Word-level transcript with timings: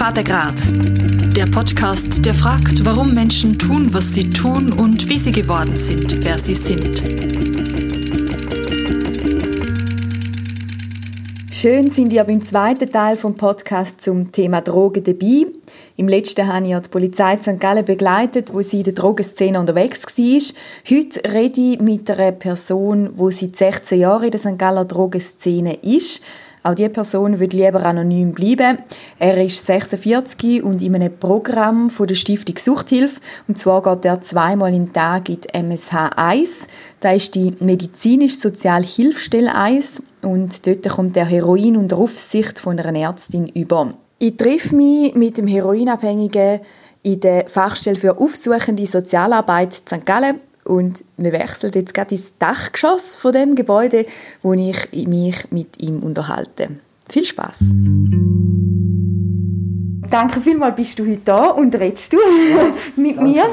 Vatergrad. 0.00 0.54
Der 1.36 1.44
Podcast, 1.44 2.24
der 2.24 2.32
fragt, 2.32 2.86
warum 2.86 3.12
Menschen 3.12 3.58
tun, 3.58 3.92
was 3.92 4.14
sie 4.14 4.30
tun 4.30 4.72
und 4.72 5.06
wie 5.10 5.18
sie 5.18 5.30
geworden 5.30 5.76
sind, 5.76 6.24
wer 6.24 6.38
sie 6.38 6.54
sind. 6.54 7.02
Schön 11.52 11.90
sind 11.90 12.14
ihr 12.14 12.24
beim 12.24 12.40
zweiten 12.40 12.90
Teil 12.90 13.18
vom 13.18 13.34
Podcast 13.34 14.00
zum 14.00 14.32
Thema 14.32 14.62
Drogen 14.62 15.04
dabei. 15.04 15.44
Im 15.98 16.08
letzten 16.08 16.50
habe 16.50 16.66
ich 16.66 16.78
die 16.78 16.88
Polizei 16.88 17.36
St. 17.36 17.60
Gallen 17.60 17.84
begleitet, 17.84 18.54
wo 18.54 18.62
sie 18.62 18.78
in 18.78 18.84
der 18.84 18.94
Drogenszene 18.94 19.60
unterwegs 19.60 20.06
war. 20.06 20.96
Heute 20.96 21.30
rede 21.30 21.60
ich 21.60 21.78
mit 21.78 22.10
einer 22.10 22.32
Person, 22.32 23.10
die 23.20 23.32
seit 23.32 23.54
16 23.54 24.00
Jahren 24.00 24.24
in 24.24 24.30
der 24.30 24.40
St. 24.40 24.58
Galler 24.58 24.86
Drogenszene 24.86 25.74
ist 25.82 26.22
auch 26.62 26.74
diese 26.74 26.90
Person 26.90 27.38
wird 27.38 27.54
lieber 27.54 27.84
anonym 27.84 28.32
bleiben. 28.32 28.78
Er 29.18 29.42
ist 29.42 29.64
46 29.64 30.62
und 30.62 30.82
in 30.82 30.94
einem 30.94 31.16
Programm 31.16 31.90
von 31.90 32.06
der 32.06 32.14
Stiftung 32.14 32.56
Suchthilfe. 32.58 33.20
Und 33.48 33.58
zwar 33.58 33.82
geht 33.82 34.04
er 34.04 34.20
zweimal 34.20 34.74
im 34.74 34.92
Tag 34.92 35.28
in 35.28 35.40
die 35.40 35.54
MSH 35.54 36.10
1. 36.16 36.66
Da 37.00 37.12
ist 37.12 37.34
die 37.34 37.54
medizinisch-soziale 37.60 38.84
Hilfsstelle 38.84 39.54
1 39.54 40.02
und 40.22 40.66
dort 40.66 40.88
kommt 40.88 41.16
der 41.16 41.24
Heroin 41.24 41.76
unter 41.76 41.98
Aufsicht 41.98 42.58
von 42.58 42.78
einer 42.78 42.98
Ärztin 42.98 43.48
über. 43.48 43.94
Ich 44.18 44.36
treffe 44.36 44.74
mich 44.74 45.14
mit 45.14 45.38
dem 45.38 45.46
Heroinabhängigen 45.46 46.60
in 47.02 47.20
der 47.20 47.48
Fachstelle 47.48 47.96
für 47.96 48.18
aufsuchende 48.18 48.84
Sozialarbeit 48.84 49.72
St. 49.72 50.04
Gallen 50.04 50.40
und 50.70 51.04
wir 51.16 51.32
wechseln 51.32 51.72
jetzt 51.74 51.94
gerade 51.94 52.14
ins 52.14 52.38
Dachgeschoss 52.38 53.16
von 53.16 53.32
dem 53.32 53.56
Gebäude, 53.56 54.06
wo 54.40 54.52
ich 54.52 54.88
mich 55.08 55.50
mit 55.50 55.82
ihm 55.82 55.98
unterhalte. 55.98 56.68
Viel 57.08 57.24
Spaß! 57.24 57.74
Danke 60.08 60.40
vielmals, 60.40 60.76
bist 60.76 60.98
du 60.98 61.04
heute 61.04 61.20
da 61.24 61.48
und 61.48 61.74
redest 61.74 62.12
du 62.12 62.18
ja, 62.18 62.72
mit 62.96 63.20
mir. 63.20 63.46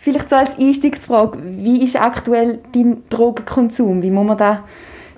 Vielleicht 0.00 0.30
so 0.30 0.36
als 0.36 0.58
Einstiegsfrage, 0.58 1.38
wie 1.42 1.84
ist 1.84 1.96
aktuell 1.96 2.60
dein 2.72 3.02
Drogenkonsum? 3.10 4.02
Wie 4.02 4.10
muss 4.10 4.26
man 4.26 4.38
das 4.38 4.58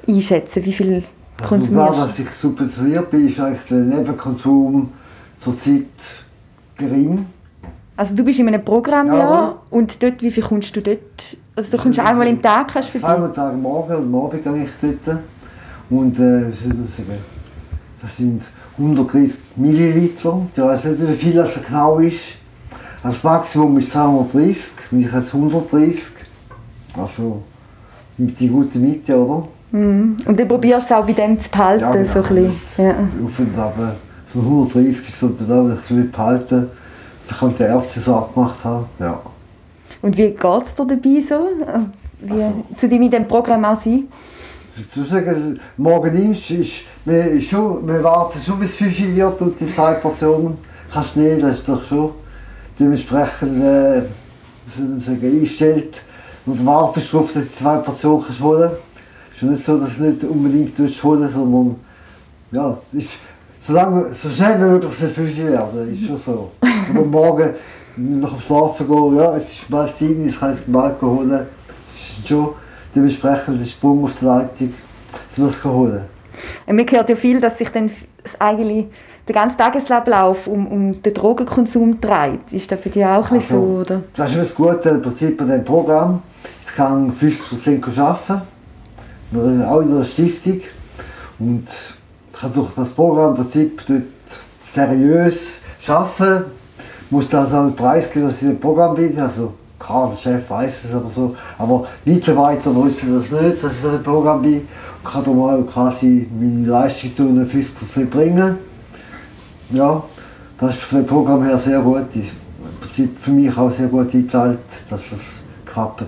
einschätzen? 0.09 0.65
Wie 0.65 0.73
viel 0.73 1.05
also 1.39 1.49
konsumierst 1.49 1.97
du? 1.97 2.01
Dass 2.01 2.19
ich 2.19 2.31
subventioniert 2.31 3.11
bin, 3.11 3.29
ist 3.29 3.39
eigentlich 3.39 3.63
der 3.71 3.79
Nebenkonsum 3.79 4.89
zurzeit 5.39 5.87
gering. 6.77 7.27
Also 7.97 8.15
du 8.15 8.25
bist 8.25 8.41
in 8.41 8.49
einem 8.49 8.65
Programm 8.65 9.07
ja, 9.09 9.19
ja 9.19 9.55
und 9.71 10.03
dort, 10.03 10.21
wie 10.23 10.31
viel 10.31 10.43
kommst 10.43 10.75
du 10.75 10.81
dort? 10.81 11.37
Also 11.55 11.77
du 11.77 11.83
kommst 11.83 11.99
also, 11.99 12.11
einmal 12.11 12.27
im 12.27 12.43
Tag, 12.43 12.75
hast 12.75 12.93
du 12.93 12.99
Zweimal 12.99 13.29
am 13.29 13.35
Tag 13.35 13.57
morgen 13.57 13.95
und 13.95 14.11
morgen 14.11 14.43
gehe 14.43 14.65
ich 14.65 14.71
dort. 15.05 15.19
Und 15.91 16.19
äh, 16.19 16.51
soll 16.53 16.73
das 16.85 16.97
sagen? 16.97 17.19
Das 18.03 18.17
sind 18.17 18.43
130 18.79 19.39
Milliliter. 19.57 20.41
Ich 20.53 20.61
weiß 20.61 20.85
nicht, 20.85 21.09
wie 21.09 21.15
viel 21.15 21.35
das 21.35 21.51
genau 21.67 21.99
ist. 21.99 22.35
Also 23.03 23.17
das 23.17 23.23
Maximum 23.23 23.79
ist 23.79 23.93
230 23.93 24.73
und 24.91 25.01
ich 25.01 25.13
habe 25.13 25.25
130. 25.25 26.15
Also 26.97 27.43
mit 28.17 28.39
die 28.41 28.49
gute 28.49 28.79
Mitte, 28.79 29.17
oder? 29.17 29.47
Mm. 29.71 30.17
Und 30.25 30.41
du 30.41 30.47
probierst 30.47 30.91
es 30.91 30.97
auch 30.97 31.05
bei 31.05 31.13
dem 31.13 31.41
zu 31.41 31.51
behalten, 31.51 31.83
ja, 31.83 31.93
genau. 31.93 32.13
so 32.13 32.23
ein 32.23 32.23
bisschen. 32.23 32.61
Ja. 32.79 32.91
Auf 33.25 33.39
und 33.39 33.59
ab, 33.59 33.97
so 34.33 34.41
130 34.41 35.09
ist 35.09 35.19
so 35.19 35.31
ich 35.39 35.91
will 35.91 36.05
behalten 36.05 36.69
da 37.29 37.35
kann 37.35 37.57
der 37.59 37.69
Ärzte 37.69 38.01
so 38.01 38.15
abgemacht 38.15 38.63
haben. 38.65 38.87
Ja. 38.99 39.21
Und 40.03 40.17
wie 40.17 40.31
geht 40.31 40.63
es 40.65 40.75
dir 40.75 40.87
dabei 40.87 41.21
so? 41.27 41.49
Also, 41.67 41.87
wie, 42.21 42.33
also, 42.33 42.65
zu 42.77 42.89
dem 42.89 43.03
in 43.03 43.11
diesem 43.11 43.29
Programm 43.29 43.65
auch 43.65 43.81
sein? 43.81 44.09
Zu 44.91 45.05
sagen, 45.05 45.61
morgen 45.77 46.35
ist, 46.35 46.83
wir, 47.05 47.41
schon, 47.41 47.87
wir 47.87 48.03
warten 48.03 48.41
schon 48.41 48.59
bis 48.59 48.75
5 48.75 49.01
Uhr 49.01 49.17
wird 49.17 49.41
und 49.41 49.61
die 49.61 49.71
zwei 49.71 49.95
Portionen 49.95 50.59
kannst 50.93 51.15
du 51.15 51.21
nicht, 51.21 51.43
das 51.43 51.57
ist 51.57 51.69
doch 51.69 51.83
schon 51.85 52.11
dementsprechend 52.79 53.63
äh, 53.63 54.03
sagen, 55.01 55.21
eingestellt 55.23 56.03
und 56.45 56.67
wartest 56.67 57.13
darauf, 57.13 57.33
dass 57.33 57.45
du 57.45 57.51
zwei 57.51 57.79
kannst 57.79 58.05
holen 58.05 58.25
kannst. 58.27 58.41
Es 59.37 59.43
ist 59.43 59.49
nicht 59.49 59.65
so, 59.65 59.79
dass 59.79 59.97
du 59.97 60.03
nicht 60.05 60.25
unbedingt 60.25 61.03
holen 61.03 61.29
sondern 61.29 61.77
ja, 62.51 62.79
ist, 62.93 63.19
solange, 63.67 64.13
so 64.13 64.29
schnell 64.29 64.59
wie 64.59 64.65
möglich 64.65 64.95
soll 64.95 65.09
5 65.09 65.37
werden, 65.39 65.93
ist 65.93 66.07
schon 66.07 66.17
so. 66.17 66.51
Und 66.91 66.99
am 66.99 67.11
Morgen 67.11 67.51
nach 67.97 68.31
dem 68.31 68.41
Schlafen 68.41 68.87
gehen, 68.87 69.17
ja, 69.17 69.37
es 69.37 69.53
ist 69.53 69.71
bald 69.71 69.97
7, 69.97 70.29
ich 70.29 70.39
kann 70.39 70.51
jetzt 70.51 70.71
Balk 70.71 71.01
holen. 71.01 71.31
Das 71.31 72.19
ist 72.19 72.29
schon 72.29 72.51
dementsprechend 72.95 73.61
der 73.61 73.65
Sprung 73.65 74.05
auf 74.05 74.13
die 74.21 74.25
Leitung, 74.25 74.75
um 75.37 75.45
das 75.45 75.61
zu 75.61 75.73
holen. 75.73 76.03
Und 76.67 76.77
man 76.77 76.87
hört 76.87 77.09
ja 77.09 77.17
viel, 77.17 77.41
dass 77.41 77.57
sich 77.59 77.69
dann 77.71 77.91
eigentlich 78.39 78.87
der 79.27 79.35
ganze 79.35 79.57
Tagesablauf 79.57 80.47
um, 80.47 80.67
um 80.67 81.03
den 81.03 81.15
Drogenkonsum 81.15 82.01
dreht. 82.01 82.53
Ist 82.53 82.71
das 82.71 82.81
bei 82.81 82.91
dir 82.91 83.11
auch 83.11 83.31
also, 83.31 83.55
so? 83.55 83.81
Oder? 83.81 84.03
Das 84.15 84.31
ist 84.31 84.39
das 84.39 84.55
Gute 84.55 84.91
im 84.91 85.03
Prinzip 85.03 85.39
bei 85.39 85.45
diesem 85.45 85.65
Programm. 85.65 86.23
Ich 86.67 86.75
kann 86.75 87.13
50% 87.13 87.99
arbeiten, 87.99 88.43
auch 89.65 89.81
in 89.81 89.97
der 89.97 90.05
Stiftung. 90.05 90.61
Und 91.39 91.69
kann 92.41 92.53
durch 92.53 92.71
das 92.75 92.91
Programm 92.91 93.31
im 93.31 93.37
Prinzip 93.37 93.83
dort 93.87 94.03
seriös 94.67 95.61
arbeiten. 95.87 96.45
Muss 97.11 97.29
dann 97.29 97.51
halt 97.51 97.77
preisgeben, 97.77 98.29
dass 98.29 98.43
ich 98.43 98.49
im 98.49 98.59
Programm 98.59 98.95
bin. 98.97 99.19
Also 99.19 99.53
klar, 99.79 100.11
der 100.11 100.17
Chef 100.17 100.51
weiß 100.51 100.85
es 100.85 100.95
aber 100.95 101.09
so. 101.09 101.37
Aber 101.59 101.87
Mitarbeiter 102.05 102.75
wissen 102.85 103.15
das 103.15 103.31
nicht, 103.31 103.63
dass 103.63 103.79
ich 103.79 103.85
im 103.85 104.03
Programm 104.03 104.43
bin. 104.43 104.67
Ich 105.03 105.11
kann 105.11 105.23
darum 105.23 105.43
auch 105.43 105.73
quasi 105.73 106.29
meine 106.39 106.67
Leistung 106.67 107.15
tun 107.15 107.39
und 107.39 107.47
50 107.47 108.11
bringen. 108.11 108.57
Ja, 109.71 110.03
das 110.59 110.75
ist 110.75 110.83
vom 110.83 111.07
Programm 111.07 111.45
her 111.45 111.59
sehr 111.59 111.81
gut. 111.81 112.07
Im 112.15 112.31
Prinzip 112.81 113.19
für 113.19 113.31
mich 113.31 113.57
auch 113.57 113.71
sehr 113.71 113.89
gut 113.89 114.15
eingeteilt, 114.15 114.59
dass 114.89 115.13
es 115.13 115.43
klappt. 115.67 116.05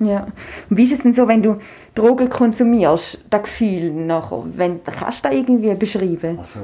Ja. 0.00 0.26
Und 0.68 0.76
wie 0.76 0.84
ist 0.84 0.92
es 0.92 1.00
denn 1.00 1.12
so, 1.12 1.28
wenn 1.28 1.42
du 1.42 1.58
Drogen 1.94 2.28
konsumierst, 2.28 3.24
das 3.28 3.42
Gefühl 3.42 3.92
nachher? 3.92 4.44
Wenn, 4.56 4.82
kannst 4.82 5.24
du 5.24 5.28
das 5.28 5.36
irgendwie 5.36 5.74
beschreiben? 5.74 6.38
Also, 6.38 6.60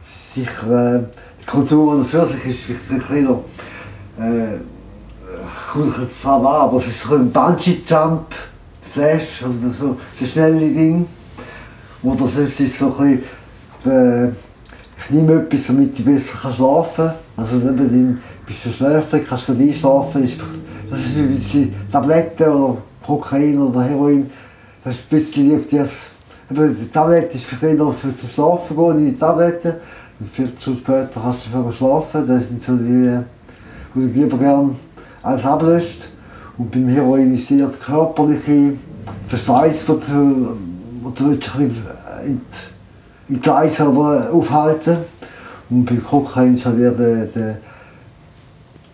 sicher, 0.00 0.66
äh, 0.66 1.00
der 1.00 1.46
Konsum 1.46 2.04
für 2.06 2.24
sich 2.24 2.46
ist 2.46 2.60
vielleicht 2.60 2.90
ein 2.90 2.98
bisschen 2.98 3.24
noch, 3.24 3.44
äh, 4.18 4.58
an, 6.24 6.46
aber 6.46 6.76
es 6.78 6.86
ist 6.86 7.00
so 7.00 7.14
ein 7.14 7.30
Bungee-Jump, 7.30 8.26
Flash 8.90 9.42
oder 9.42 9.70
so, 9.70 9.96
das 10.18 10.30
schnelle 10.30 10.60
Ding. 10.60 11.06
Oder 12.02 12.26
sonst 12.26 12.60
ist 12.60 12.78
so 12.78 12.94
ein 12.98 13.20
bisschen, 13.82 14.26
äh, 14.26 14.28
ich 14.96 15.10
nehme 15.10 15.34
etwas, 15.34 15.66
damit 15.66 15.98
ich 15.98 16.04
besser 16.04 16.50
schlafen 16.50 17.06
kann. 17.06 17.14
Also 17.36 17.56
eben, 17.56 18.22
bist 18.46 18.64
du 18.64 18.70
schläfrig, 18.70 19.26
kannst 19.28 19.48
du 19.48 19.52
einschlafen, 19.52 20.22
das 20.90 21.00
ist 21.00 21.16
ein 21.16 21.28
bisschen 21.28 21.74
Tabletten 21.90 22.48
oder 22.48 22.78
Kokain 23.04 23.58
oder 23.58 23.82
Heroin. 23.82 24.30
Das 24.82 24.96
ist 24.96 25.02
ein 25.02 25.08
bisschen 25.08 25.56
auf 25.56 25.66
das. 25.70 25.90
die 26.50 26.90
Tablette 26.90 27.34
ist 27.34 27.44
vielleicht 27.44 27.78
noch 27.78 27.94
für 27.94 28.14
zum 28.14 28.28
Schlafen 28.28 28.76
gehen, 28.76 29.06
die 29.06 29.16
Tablette. 29.16 29.80
Vier 30.32 30.46
Stunden 30.46 30.78
später 30.78 31.10
kannst 31.14 31.46
du 31.46 31.62
für 31.62 31.72
schlafen. 31.72 32.26
Das 32.26 32.48
sind 32.48 32.62
so 32.62 32.76
die, 32.76 33.18
wo 33.94 34.06
ich 34.06 34.14
lieber 34.14 34.38
gerne 34.38 34.74
alles 35.22 35.44
ablöscht. 35.44 36.08
Und 36.56 36.70
beim 36.70 36.88
Heroin 36.88 37.34
ist 37.34 37.50
eher 37.50 37.66
der 37.66 37.78
körperliche 37.78 38.74
Verschleiß, 39.28 39.84
den 39.86 40.00
du, 40.00 40.56
wo 41.02 41.10
du 41.10 41.24
ein 41.24 41.38
bisschen 41.38 42.40
entgleisen 43.28 43.88
oder 43.88 44.32
aufhalten. 44.32 44.98
Und 45.70 45.86
beim 45.86 46.04
Kokain 46.04 46.54
ist 46.54 46.66
halt 46.66 46.78
eher 46.78 46.92
der, 46.92 47.24
der 47.26 47.58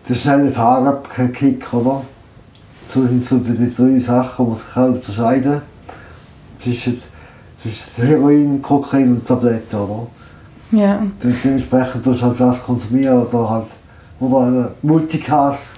der 0.07 0.15
schnelle 0.15 0.51
Fahrradkick, 0.51 1.73
oder? 1.73 2.01
So 2.89 3.05
sind 3.07 3.23
so 3.23 3.37
die 3.37 3.73
drei 3.73 3.99
Sachen, 3.99 4.47
die 4.49 4.55
sich 4.55 4.75
unterscheiden 4.75 5.61
zwischen, 6.61 7.01
zwischen 7.61 8.07
Heroin, 8.07 8.61
Kokain 8.61 9.13
und 9.13 9.25
Tabletten, 9.25 9.79
oder? 9.79 10.07
Ja. 10.71 11.01
Dementsprechend 11.23 12.03
tust 12.03 12.21
du 12.21 12.25
halt 12.25 12.39
das 12.39 12.63
konsumieren 12.63 13.25
oder 13.25 13.49
halt 13.49 13.67
oder 14.19 14.71
Multicast. 14.81 15.77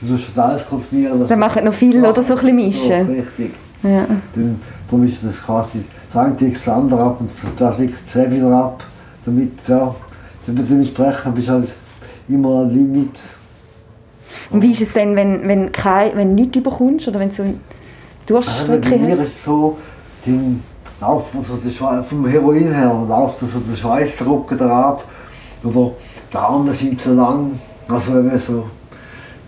Du 0.00 0.08
tust 0.08 0.28
halt 0.28 0.38
alles 0.38 0.66
konsumieren. 0.66 1.26
Dann 1.28 1.38
machen 1.38 1.64
noch 1.64 1.74
viel 1.74 2.04
oder 2.04 2.22
so 2.22 2.34
ein 2.34 2.40
bisschen 2.40 2.56
mischen. 2.56 2.90
Ja, 2.90 2.98
richtig. 2.98 3.52
Ja. 3.82 4.06
Dann, 4.34 4.60
darum 4.88 5.06
ist 5.06 5.24
das 5.24 5.42
quasi 5.42 5.84
das 6.06 6.16
eine 6.16 6.34
das 6.34 6.68
andere 6.68 7.02
ab 7.02 7.20
und 7.20 7.30
das 7.58 7.78
liegt 7.78 7.98
das 8.06 8.30
wieder 8.30 8.50
ab. 8.50 8.84
Damit, 9.24 9.52
ja, 9.66 9.94
dementsprechend 10.46 11.34
bist 11.34 11.48
du 11.48 11.52
halt 11.52 11.68
immer 12.28 12.62
ein 12.62 12.70
Limit 12.70 13.14
und 14.50 14.62
wie 14.62 14.72
ist 14.72 14.80
es 14.80 14.92
denn, 14.92 15.16
wenn, 15.16 15.46
wenn, 15.48 15.72
kein, 15.72 16.16
wenn 16.16 16.36
du 16.36 16.42
nichts 16.42 16.62
bekommst 16.62 17.08
oder 17.08 17.20
wenn 17.20 17.30
du 17.30 17.34
so 17.34 17.42
eine 17.42 17.54
Durststrecke 18.26 18.72
also, 18.72 18.84
hast? 18.84 18.90
Bei 18.90 18.98
mir 18.98 19.22
ist 19.22 19.28
es 19.28 19.44
so, 19.44 19.78
dann 20.24 20.62
läuft 21.00 21.34
man 21.34 21.44
so 21.44 21.56
den 21.56 22.04
vom 22.04 22.26
Heroin 22.26 22.72
her 22.72 23.04
läuft 23.08 23.40
so 23.40 23.58
der 23.58 23.76
Schweißdruck 23.76 24.56
da 24.56 24.82
ab. 24.88 25.04
Oder 25.64 25.92
die 26.32 26.36
Arme 26.36 26.72
sind 26.72 27.00
so 27.00 27.14
lang, 27.14 27.58
also 27.88 28.14
wenn 28.14 28.26
man 28.26 28.38
so, 28.38 28.64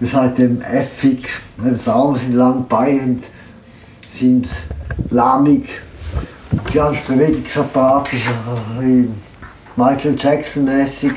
wie 0.00 0.06
sagt 0.06 0.38
dem 0.38 0.60
effig, 0.62 1.28
die 1.58 1.90
Arme 1.90 2.18
sind 2.18 2.34
lang, 2.34 2.64
die 2.64 2.68
Beine 2.68 3.18
sind 4.08 4.48
lahmig. 5.10 5.68
Die 6.68 6.74
ganze 6.74 7.12
Bewegungsapparat 7.12 8.12
ist 8.12 8.22
Michael 9.76 10.14
Jackson-mäßig. 10.16 11.12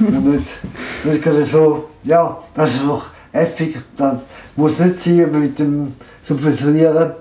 nicht, 0.00 0.46
nicht 1.04 1.22
gerade 1.22 1.44
so, 1.44 1.90
ja, 2.04 2.38
das 2.54 2.74
ist 2.74 2.80
einfach 2.80 3.10
effig. 3.32 3.78
Das 3.96 4.20
muss 4.56 4.78
nicht 4.78 5.00
sein 5.00 5.40
mit 5.40 5.58
dem 5.58 5.94
Subventionieren. 6.22 7.12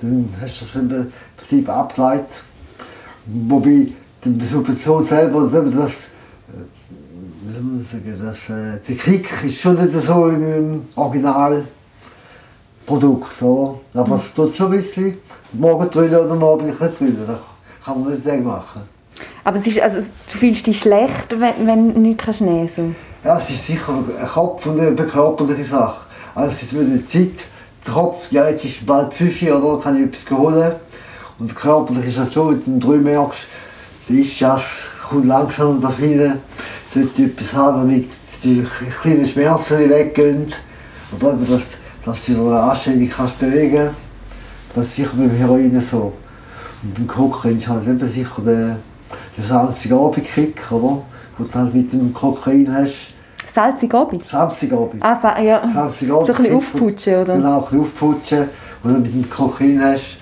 Dann 0.00 0.28
hast 0.40 0.60
du 0.60 0.64
das 0.64 0.74
im 0.76 1.12
Prinzip 1.36 1.68
abgeleitet. 1.68 2.42
Wobei 3.26 3.88
die 4.24 4.46
Subvention 4.46 5.04
selber, 5.04 5.48
das, 5.50 6.08
wie 7.42 7.52
soll 7.52 7.62
man 7.62 7.82
sagen, 7.82 8.22
das, 8.24 8.48
äh, 8.48 8.78
der 8.86 8.96
Kick 8.96 9.28
ist 9.44 9.60
schon 9.60 9.82
nicht 9.82 10.00
so 10.00 10.28
im 10.28 10.86
Originalprodukt. 10.94 13.42
Oder? 13.42 13.80
Aber 13.94 14.16
es 14.16 14.34
tut 14.34 14.56
schon 14.56 14.72
ein 14.72 14.78
bisschen, 14.78 15.18
morgen 15.52 15.90
drüllen 15.90 16.26
oder 16.26 16.34
morgen 16.34 16.66
nicht 16.66 16.78
drüllen. 16.78 17.18
Das 17.26 17.38
kann 17.84 18.02
man 18.02 18.12
nicht 18.12 18.44
machen. 18.44 18.95
Aber 19.44 19.58
es 19.58 19.66
ist, 19.66 19.80
also, 19.80 19.98
du 19.98 20.38
fühlst 20.38 20.66
dich 20.66 20.80
schlecht, 20.80 21.30
wenn, 21.30 21.66
wenn 21.66 21.94
du 21.94 22.00
nichts 22.00 22.40
nehmen 22.40 22.68
kannst? 22.74 22.96
Ja, 23.24 23.38
es 23.38 23.50
ist 23.50 23.66
sicher 23.66 23.92
ein 24.20 24.26
Kopf- 24.26 24.66
und 24.66 24.80
eine 24.80 24.94
körperliche 24.94 25.64
Sache. 25.64 26.06
Also 26.34 26.52
es 26.52 26.62
ist 26.64 26.72
mit 26.74 26.92
der 26.92 27.06
Zeit, 27.06 27.46
der 27.86 27.94
Kopf, 27.94 28.30
ja 28.30 28.48
jetzt 28.48 28.64
ist 28.64 28.84
bald 28.84 29.14
5 29.14 29.42
oder 29.42 29.82
kann 29.82 29.96
ich 29.96 30.02
etwas 30.02 30.30
holen. 30.38 30.72
Und 31.38 31.54
körperlich 31.54 32.06
ist 32.06 32.18
das 32.18 32.32
so, 32.32 32.50
wenn 32.50 32.80
du 32.80 32.88
merkst, 32.96 33.40
der 34.08 34.16
Ischias 34.16 34.88
kommt 35.08 35.26
langsam 35.26 35.80
da 35.80 35.88
rein, 35.88 36.40
sollte 36.92 37.22
etwas 37.22 37.54
haben, 37.54 37.82
damit 37.82 38.08
die 38.44 38.66
kleinen 39.02 39.26
Schmerzen 39.26 39.90
weggehen. 39.90 40.52
Oder 41.18 41.38
dass, 41.48 41.78
dass 42.04 42.24
du 42.26 42.32
wieder 42.32 42.62
anständig 42.62 43.12
kannst 43.16 43.38
bewegen 43.38 43.90
Das 44.74 44.88
ist 44.88 44.96
sicher 44.96 45.12
beim 45.14 45.30
Heroin 45.30 45.80
so. 45.80 46.12
Und 46.82 46.94
beim 46.94 47.06
Kokain 47.06 47.56
ist 47.56 47.68
halt 47.68 47.86
eben 47.86 48.06
sicher 48.06 48.42
der, 48.44 48.76
der 49.36 49.44
Salzigabend-Kick, 49.44 50.72
oder? 50.72 51.02
Wo 51.38 51.44
du 51.44 51.54
halt 51.54 51.74
mit 51.74 51.92
dem 51.92 52.12
Kokain 52.14 52.72
hast. 52.72 53.12
Salzigabend? 53.52 54.26
Salzigabend. 54.26 55.02
Ah, 55.02 55.14
sa 55.14 55.38
ja. 55.40 55.66
Salzigabend. 55.68 56.26
So 56.26 56.32
ein 56.32 56.42
bisschen 56.42 56.56
aufputschen, 56.56 57.14
oder? 57.22 57.36
Genau, 57.36 57.58
ein 57.58 57.62
bisschen 57.62 57.80
aufputschen. 57.80 58.48
Und 58.82 58.92
dann 58.92 59.02
mit 59.02 59.14
dem 59.14 59.30
Kokain 59.30 59.82
hast, 59.82 60.18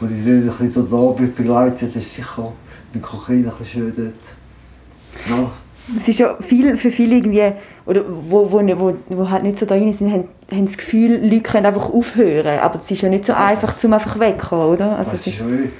wo 0.00 0.06
dich 0.06 0.24
dann 0.24 0.34
ein 0.34 0.46
bisschen 0.46 0.74
durch 0.74 0.88
den 0.88 0.98
Abend 0.98 1.36
begleitet, 1.36 1.94
das 1.94 2.02
ist 2.02 2.14
sicher 2.14 2.52
mit 2.92 3.02
dem 3.02 3.06
Kokain 3.06 3.36
ein 3.36 3.52
bisschen 3.58 3.66
schön 3.66 3.94
dort. 3.96 5.28
Ja. 5.28 5.50
Es 5.96 6.06
ist 6.06 6.18
ja 6.18 6.36
viel, 6.40 6.76
für 6.76 6.90
viele 6.90 7.16
irgendwie, 7.16 7.52
oder 7.86 8.02
wo, 8.06 8.50
wo, 8.50 8.60
wo, 8.60 8.94
wo 9.08 9.30
halt 9.30 9.42
nicht 9.42 9.58
so 9.58 9.64
da 9.64 9.74
rein 9.74 9.92
sind, 9.94 10.12
haben, 10.12 10.24
haben 10.52 10.66
das 10.66 10.76
Gefühl, 10.76 11.18
Leute 11.22 11.40
können 11.40 11.66
einfach 11.66 11.88
aufhören. 11.90 12.58
Aber 12.58 12.78
es 12.78 12.90
ist 12.90 13.00
ja 13.00 13.08
nicht 13.08 13.24
so 13.24 13.32
einfach, 13.32 13.76
zum 13.76 13.94
einfach 13.94 14.18
wegzukommen, 14.20 14.66
oder? 14.66 14.98
Also 14.98 15.12
Das 15.12 15.26
ist 15.26 15.40
denke, 15.40 15.70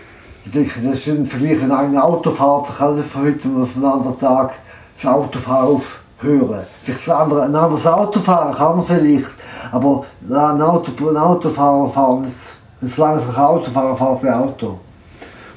das 0.54 0.98
ist 0.98 1.08
ein 1.08 1.26
Vergleich 1.26 1.60
mit 1.60 1.70
einer 1.70 2.04
Autofahrt. 2.04 2.70
Ich 2.70 2.78
kann 2.78 2.96
nicht 2.96 3.08
von 3.08 3.22
heute 3.22 3.48
auf 3.60 3.72
den 3.74 3.84
anderen 3.84 4.18
Tag 4.18 4.52
das 4.94 5.06
Autofahren 5.06 5.76
aufhören. 5.76 6.60
Vielleicht 6.84 7.08
ein, 7.08 7.16
anderes, 7.16 7.44
ein 7.44 7.54
anderes 7.54 7.86
Auto 7.86 8.20
fahren 8.20 8.54
kann 8.54 8.84
vielleicht, 8.84 9.30
aber 9.72 10.04
ein, 10.30 10.62
Auto, 10.62 11.08
ein 11.08 11.16
Autofahrer 11.16 11.90
fahren, 11.90 12.32
ein 12.80 12.92
langes 12.96 13.36
Auto 13.36 13.70
fahren, 13.70 13.96
fährt 13.96 14.22
wie 14.22 14.30
Auto. 14.30 14.80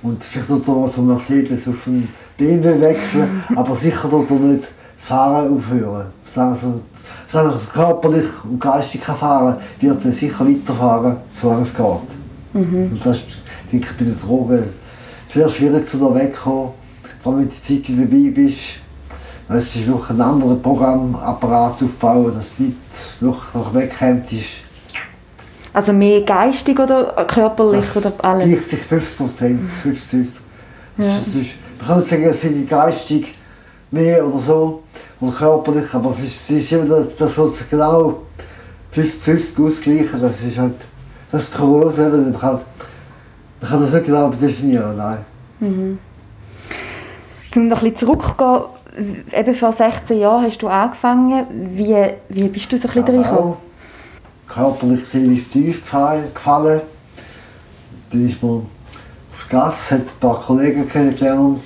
Und 0.03 0.23
vielleicht 0.23 0.47
tut 0.47 0.67
er 0.67 0.89
von 0.89 1.07
Mercedes 1.07 1.67
auf 1.67 1.88
einen 1.88 2.07
BMW 2.38 2.79
wechseln, 2.81 3.43
aber 3.55 3.75
sicher 3.75 4.09
tut 4.09 4.29
er 4.29 4.35
nicht 4.35 4.65
das 4.95 5.05
Fahren 5.05 5.55
aufhören. 5.55 6.07
Solange 6.25 6.81
er, 7.33 7.45
er 7.45 7.59
körperlich 7.73 8.29
und 8.43 8.59
geistig 8.59 9.01
kann 9.01 9.15
fahren 9.15 9.57
wird 9.79 10.03
er 10.03 10.11
sicher 10.11 10.45
weiterfahren, 10.47 11.17
solange 11.33 11.61
es 11.61 11.73
geht. 11.73 11.85
Und 12.53 12.99
das 13.03 13.17
ist, 13.17 13.25
denke 13.71 13.88
ich, 13.89 13.97
bei 13.97 14.05
den 14.05 14.19
Drogen 14.19 14.81
sehr 15.31 15.50
schwierig 15.50 15.88
zu 15.89 15.98
da 15.98 16.13
wegkommen. 16.13 16.72
Vor 17.24 17.33
allem, 17.33 17.42
wenn 17.42 17.50
du 17.50 17.56
die 17.56 17.83
Zeit 17.83 17.98
dabei 17.98 18.31
bist. 18.31 18.60
Es 19.50 19.75
ist 19.75 19.86
wirklich 19.86 20.10
ein 20.12 20.22
anderer 20.22 20.56
Programmapparat 20.56 21.83
aufbauen, 21.83 22.31
das 22.33 22.51
weit 22.57 22.74
wirklich 23.19 23.56
ist 24.31 24.63
also 25.74 25.94
mehr 25.94 26.22
geistig 26.22 26.78
oder 26.80 27.25
körperlich 27.25 27.86
das 27.94 27.98
oder 27.98 28.13
alles? 28.24 28.45
gleicht 28.45 28.69
sich 28.69 28.80
50 28.80 29.18
Prozent, 29.18 29.60
50, 29.83 30.10
50. 30.10 30.45
Ja. 30.98 31.18
Es 31.18 31.28
ist, 31.28 31.51
man 31.80 31.88
kann 31.88 32.00
nicht 32.00 32.10
sagen, 32.10 32.24
es 32.25 32.44
ist 32.44 32.69
geistig 32.69 33.36
mehr 33.89 34.25
oder 34.25 34.39
so, 34.39 34.84
oder 35.19 35.31
körperlich, 35.31 35.94
aber 35.94 36.10
es 36.12 36.19
ist, 36.19 36.50
es 36.50 36.50
ist 36.50 36.72
immer 36.74 36.86
das, 36.86 37.16
das 37.16 37.36
soll 37.36 37.51
sich 37.51 37.69
genau 37.69 38.22
50-50 38.95 39.66
ausgleichen, 39.66 40.22
das 40.22 40.42
ist 40.42 40.57
halt, 40.57 40.75
das 41.31 41.51
kuriose, 41.51 42.10
man 42.10 42.38
kann, 42.38 42.60
man 43.62 43.69
kann 43.69 43.81
das 43.81 43.94
nicht 43.94 44.06
genau 44.06 44.30
definieren, 44.30 44.98
nein. 44.98 45.19
Um 47.56 47.68
noch 47.68 47.84
ein 47.84 47.92
bisschen 47.92 48.08
zurückzugehen, 48.08 48.63
eben 49.31 49.56
vor 49.56 49.72
16 49.72 50.19
Jahren 50.19 50.46
hast 50.46 50.62
du 50.62 50.68
angefangen. 50.68 51.46
Wie, 51.75 51.96
wie 52.30 52.48
bist 52.48 52.72
du 52.72 52.78
so 52.78 52.88
ein 52.88 52.94
bisschen 52.94 53.16
reingekommen? 53.16 53.56
körperlich 54.52 55.06
seelisch 55.06 55.50
tief 55.50 55.84
gefallen. 55.84 56.81
Dann 58.12 58.25
ist 58.25 58.42
man 58.44 58.66
auf 59.31 59.50
Gas, 59.50 59.92
hat 59.92 60.00
ein 60.00 60.19
paar 60.19 60.42
Kollegen 60.42 60.88
kennengelernt. 60.90 61.60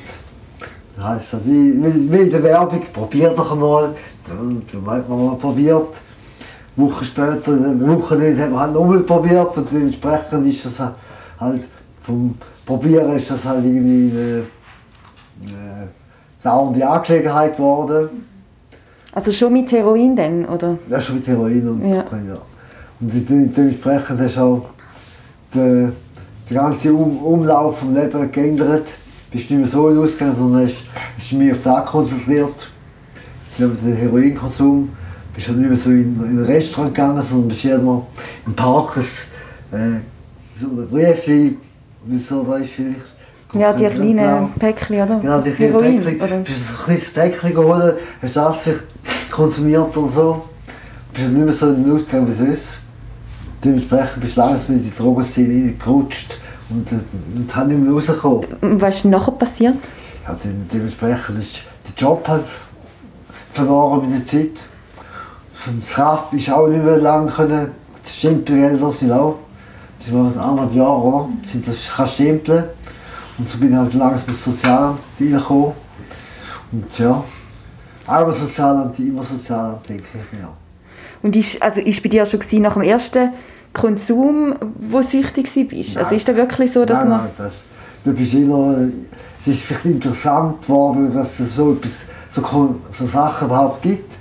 Dann 0.95 1.07
heisst 1.07 1.33
es, 1.33 1.45
wie, 1.45 1.83
wie, 1.83 2.11
wie 2.11 2.17
in 2.17 2.31
der 2.31 2.43
Werbung, 2.43 2.81
probier 2.93 3.29
doch 3.29 3.51
einmal. 3.51 3.95
Dann, 4.27 4.61
dann 4.71 4.87
hat 4.95 5.09
man 5.09 5.25
mal 5.25 5.35
probiert. 5.35 5.87
Wochen 6.75 7.05
später, 7.05 7.53
eine 7.53 7.87
Woche 7.87 8.15
nicht, 8.15 8.39
hat 8.39 8.51
man 8.51 8.59
halt 8.59 8.73
nochmal 8.73 8.99
probiert 8.99 9.57
und 9.57 9.71
dementsprechend 9.71 10.45
ist 10.45 10.65
das 10.65 10.91
halt 11.39 11.63
vom 12.05 12.35
Probieren 12.65 13.15
ist 13.15 13.29
das 13.31 13.45
halt 13.45 13.63
irgendwie 13.65 14.11
eine, 14.11 14.43
eine 15.43 15.87
dauernde 16.43 16.87
Angelegenheit 16.87 17.57
geworden. 17.57 18.09
Also 19.11 19.31
schon 19.31 19.53
mit 19.53 19.71
Heroin 19.71 20.15
dann, 20.15 20.45
oder? 20.45 20.77
Ist 20.89 21.05
schon 21.05 21.15
mit 21.17 21.27
Heroin 21.27 21.67
und 21.69 21.89
Ja. 21.89 21.97
Ja. 22.27 22.37
Und 22.99 23.13
de- 23.13 23.21
de- 23.21 23.47
dementsprechend 23.47 24.19
hast 24.19 24.37
du 24.37 24.41
auch 24.41 24.65
den, 25.53 25.93
den 26.49 26.55
ganzen 26.57 26.91
um 26.95 27.17
Umlauf 27.23 27.79
vom 27.79 27.93
Leben 27.93 28.31
geändert. 28.31 28.87
Bist 29.31 29.49
nicht 29.49 29.59
mehr 29.59 29.67
so 29.67 29.87
ausgegangen, 29.89 30.35
sondern 30.35 30.63
hast, 30.63 30.83
hast 31.17 31.33
mehr 31.33 31.53
auf 31.53 31.63
das 31.63 31.85
konzentriert. 31.85 32.69
Mit 33.57 33.81
dem 33.81 33.95
Heroinkonsum 33.95 34.89
bist 35.33 35.47
du 35.47 35.53
nicht 35.53 35.67
mehr 35.69 35.77
so 35.77 35.89
in, 35.89 36.19
in 36.23 36.39
ein 36.39 36.45
Restaurant 36.45 36.93
gegangen, 36.93 37.21
sondern 37.21 37.47
bist 37.49 37.63
noch 37.65 38.07
im 38.45 38.53
Park 38.53 38.97
ein, 38.97 39.97
äh, 39.97 39.99
so 40.59 40.67
ein 40.67 40.87
Briefchen, 40.89 41.57
wie 42.05 42.17
so 42.19 42.43
da 42.43 42.57
ist 42.57 42.71
vielleicht. 42.71 42.99
Ja, 43.53 43.71
die 43.73 43.83
Genau. 43.85 43.95
kleinen 43.95 44.53
Päckchen, 44.59 44.95
oder? 45.01 45.19
Genau, 45.19 45.41
die 45.41 45.51
kleinen 45.51 45.71
Heroin, 45.73 46.03
Päckchen. 46.03 46.21
oder? 46.21 46.37
Bist 46.39 46.69
du 46.69 46.73
ein 46.73 46.83
kleines 46.85 47.09
Päckchen 47.11 47.53
geholt, 47.53 47.95
hast 48.21 48.35
das 48.35 48.55
vielleicht 48.57 48.81
konsumiert 49.31 49.95
oder 49.95 50.09
so. 50.09 50.43
Bist 51.13 51.27
du 51.27 51.31
nicht 51.31 51.45
mehr 51.45 51.53
so 51.53 51.69
in 51.69 51.83
den 51.83 51.95
Ausgang 51.95 52.27
wie 52.27 52.33
sonst. 52.33 52.79
Dementsprechend 53.63 54.19
bist 54.21 54.35
du 54.37 54.41
langsam 54.41 54.75
in 54.75 54.83
die 54.83 54.93
Drogenszene 54.95 55.73
gerutscht 55.73 56.37
und, 56.69 56.91
äh, 56.91 56.95
und 57.35 57.55
hast 57.55 57.67
nicht 57.67 57.79
mehr 57.79 57.93
rausgekommen. 57.93 58.45
Was 58.81 58.95
ist 58.97 59.05
nachher 59.05 59.31
passiert? 59.31 59.75
Ja, 60.27 60.33
dem- 60.43 60.67
dementsprechend 60.71 61.39
ist 61.39 61.61
der 61.87 61.95
Job 62.07 62.27
halt 62.27 62.43
verloren 63.53 64.01
mit 64.09 64.19
der 64.19 64.25
Zeit. 64.25 64.51
Das 65.87 65.97
Rad 65.97 66.33
ist 66.33 66.51
auch 66.51 66.67
nicht 66.67 66.83
mehr 66.83 66.97
lange 66.97 67.31
können. 67.31 67.71
Die 68.05 68.09
Stempelgelder 68.11 68.91
sind 68.91 69.11
auch. 69.11 69.39
Das 70.05 70.13
war 70.13 70.25
ein 70.25 70.37
anderthalb 70.37 70.75
Jahre, 70.75 71.01
oder? 71.01 71.29
Sind 71.43 71.67
das 71.67 71.89
kann 71.95 72.07
stempeln. 72.07 72.65
Und 73.37 73.49
so 73.49 73.57
bin 73.57 73.71
ich 73.71 73.75
halt 73.75 73.93
langsam 73.95 74.29
ins 74.29 74.43
Sozialamt 74.43 74.99
reingekommen. 75.19 75.71
Und 76.71 76.99
ja, 76.99 77.23
einmal 78.05 78.31
Sozialamt, 78.31 78.99
immer 78.99 79.23
Sozialamt, 79.23 79.89
denke 79.89 80.03
ich 80.13 80.39
mir. 80.39 80.49
Und 81.23 81.35
ist, 81.35 81.61
also 81.61 81.81
ist 81.81 82.03
bei 82.03 82.09
dir 82.09 82.25
schon 82.25 82.39
gewesen, 82.39 82.61
nach 82.61 82.73
dem 82.73 82.83
ersten 82.83 83.33
Konsum, 83.73 84.53
wo 84.75 85.01
süchtig 85.01 85.51
bist? 85.69 85.97
Also 85.97 86.09
Nein. 86.09 86.17
ist 86.17 86.27
das 86.27 86.35
wirklich 86.35 86.71
so, 86.71 86.85
dass 86.85 86.99
nein, 86.99 87.09
man... 87.09 87.19
nein, 87.23 87.31
das, 87.37 87.53
du 88.03 88.13
bist 88.13 88.33
immer, 88.33 88.77
es 89.39 89.47
ist 89.47 89.63
vielleicht 89.63 89.85
interessant 89.85 90.61
geworden, 90.61 91.11
dass 91.13 91.39
es 91.39 91.55
so, 91.55 91.73
etwas, 91.73 92.05
so, 92.29 92.75
so 92.91 93.05
Sachen 93.05 93.47
überhaupt 93.47 93.81
gibt, 93.81 94.13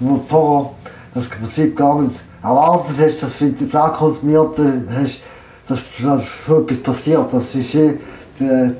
wo 0.00 0.20
vorher 0.26 0.70
das 1.14 1.28
Prinzip 1.28 1.76
gar 1.76 2.00
nicht 2.00 2.18
erwartet 2.42 2.96
hast, 2.98 3.22
dass 3.22 3.40
wenn 3.40 3.56
du 3.56 3.64
das 3.64 3.92
konsumiert 3.94 4.58
hast, 4.94 5.20
dass, 5.68 5.82
dass 6.02 6.46
so 6.46 6.60
etwas 6.60 6.78
passiert. 6.78 7.32
Das 7.32 7.54
ist 7.54 7.74
eh, 7.74 7.98
die, 8.38 8.72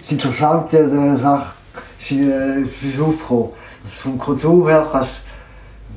das 0.00 0.12
Interessante 0.12 0.78
an 0.78 1.08
der 1.08 1.16
Sache 1.16 1.54
ist, 1.98 2.10
äh, 2.12 2.60
ist 2.62 3.00
aufgekommen. 3.00 3.50
Dass 3.82 3.94
du 3.96 4.02
vom 4.02 4.18
Konsum 4.18 4.66
her 4.68 4.86
kannst, 4.90 5.20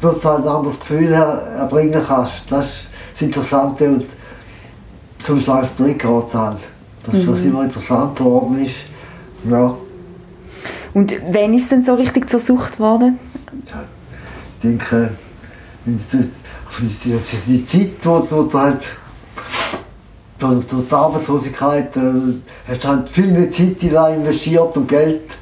dort 0.01 0.23
halt 0.23 0.43
ein 0.43 0.47
anderes 0.47 0.79
Gefühl 0.79 1.11
erbringen 1.11 2.01
kannst. 2.07 2.43
Das 2.49 2.65
ist 2.65 2.89
das 3.13 3.21
Interessante 3.21 3.85
und 3.85 4.05
so 5.19 5.35
ist 5.35 5.47
es 5.47 5.75
drin 5.75 5.97
geraten 5.97 6.39
halt. 6.39 6.57
Dass 7.05 7.25
das 7.25 7.43
immer 7.43 7.63
interessanter 7.63 8.23
geworden 8.23 8.63
ist. 8.63 8.85
Ja, 9.49 9.73
Und 10.93 11.13
wann 11.31 11.53
ist 11.53 11.71
denn 11.71 11.83
so 11.83 11.95
richtig 11.95 12.29
zur 12.29 12.39
Sucht 12.39 12.77
geworden? 12.77 13.19
ich 13.65 14.61
denke, 14.61 15.11
wenn 15.85 15.99
die, 16.11 16.29
die, 16.79 17.19
die, 17.47 17.57
die 17.57 17.65
Zeit, 17.65 17.91
wo, 18.03 18.25
wo 18.29 18.43
du 18.43 18.59
halt 18.59 18.83
durch, 20.39 20.65
durch 20.67 20.87
die 20.87 20.95
Arbeitslosigkeit 20.95 21.95
äh, 21.97 22.01
hast 22.67 22.87
halt 22.87 23.09
viel 23.09 23.27
mehr 23.27 23.51
Zeit 23.51 23.77
da 23.91 24.09
investiert 24.09 24.75
und 24.77 24.87
Geld 24.87 25.37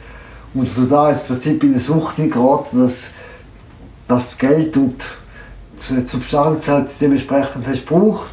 und 0.53 0.75
du 0.75 0.85
da 0.85 1.11
ist 1.11 1.21
im 1.21 1.27
Prinzip 1.27 1.63
in 1.63 1.71
eine 1.71 1.79
Sucht 1.79 2.17
geraten, 2.17 2.81
dass 2.81 3.11
das 4.07 4.37
Geld 4.37 4.75
und 4.77 4.95
die 5.89 6.07
Substanz 6.07 6.67
halt 6.67 6.89
dementsprechend 6.99 7.67
hast 7.67 7.87
gebraucht. 7.87 8.31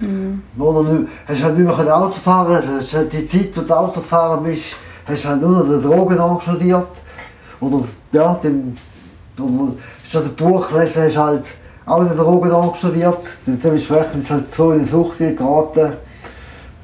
Mhm. 0.00 0.42
Oder 0.58 0.92
nicht, 0.92 1.08
hast 1.26 1.42
halt 1.42 1.58
nicht 1.58 1.66
mehr 1.66 1.96
Auto 1.96 2.14
fahren 2.14 2.62
hast 2.66 2.92
halt 2.92 3.12
die 3.12 3.26
Zeit, 3.26 3.56
wo 3.56 3.60
du 3.62 3.74
Auto 3.74 4.00
fahren 4.00 4.44
bist, 4.44 4.76
hast 5.06 5.24
halt 5.24 5.40
nur 5.40 5.50
noch 5.50 5.64
die 5.64 5.82
Drogen 5.82 6.18
angestudiert. 6.18 6.88
Oder, 7.60 7.84
ja, 8.10 8.34
dem, 8.42 8.76
oder 9.38 9.74
statt 10.12 10.24
ein 10.26 10.34
Buch 10.34 10.70
lesen 10.72 11.04
hast 11.04 11.16
halt 11.16 11.44
auch 11.86 12.04
die 12.04 12.14
Drogen 12.14 12.52
angestudiert. 12.52 13.16
Dementsprechend 13.46 14.22
ist 14.22 14.30
halt 14.30 14.54
so 14.54 14.72
in 14.72 14.80
die 14.80 14.84
Sucht 14.84 15.18
geraten. 15.18 15.94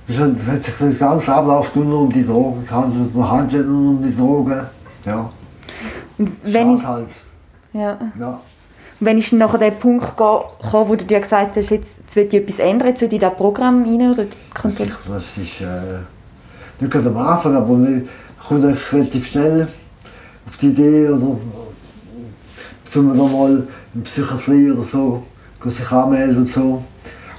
Es 0.09 0.19
hat 0.19 0.63
sich 0.63 0.75
das 0.79 0.99
ganze 0.99 1.35
Ablauf 1.35 1.75
nur 1.77 2.01
um 2.01 2.11
die 2.11 2.25
Drogen 2.25 2.67
gehandelt, 2.67 3.15
man 3.15 3.31
handelt 3.31 3.67
nur 3.69 3.91
um 3.91 4.03
die 4.03 4.17
Drogen. 4.17 4.63
Ja. 5.05 5.31
Und 6.17 6.33
wenn 6.43 6.77
ich, 6.77 6.87
halt. 6.87 7.09
Ja. 7.75 7.99
ja. 8.19 8.29
Und 8.31 9.07
wenn 9.07 9.19
ich 9.19 9.31
nachher 9.33 9.59
den 9.59 9.79
Punkt 9.79 10.17
kam, 10.17 10.89
wo 10.89 10.97
du 10.97 11.05
dir 11.05 11.21
gesagt 11.21 11.55
hast, 11.59 11.69
jetzt, 11.69 11.99
jetzt 11.99 12.17
will 12.17 12.25
ich 12.25 12.35
etwas 12.35 12.59
ändern, 12.61 12.89
jetzt 12.89 13.03
will 13.03 13.09
ich 13.09 13.15
in 13.15 13.21
das 13.21 13.37
Programm 13.37 13.85
rein 13.85 14.11
oder 14.11 14.25
das, 14.63 14.81
ist, 14.81 14.91
das 15.07 15.37
ist 15.37 15.61
äh, 15.61 15.99
nicht 16.81 16.91
gerade 16.91 17.11
am 17.11 17.19
Anfang, 17.19 17.55
aber 17.55 17.75
man 17.75 18.09
kommt 18.49 18.65
relativ 18.65 19.27
schnell 19.27 19.69
auf 20.47 20.57
die 20.57 20.69
Idee 20.69 21.11
oder 21.11 21.37
zum 22.88 23.16
mal 23.16 23.66
in 23.95 24.02
Psychiatrie 24.02 24.71
oder 24.71 24.83
so 24.83 25.23
sich 25.64 25.90
anmelden 25.90 26.38
und 26.38 26.52
so. 26.52 26.83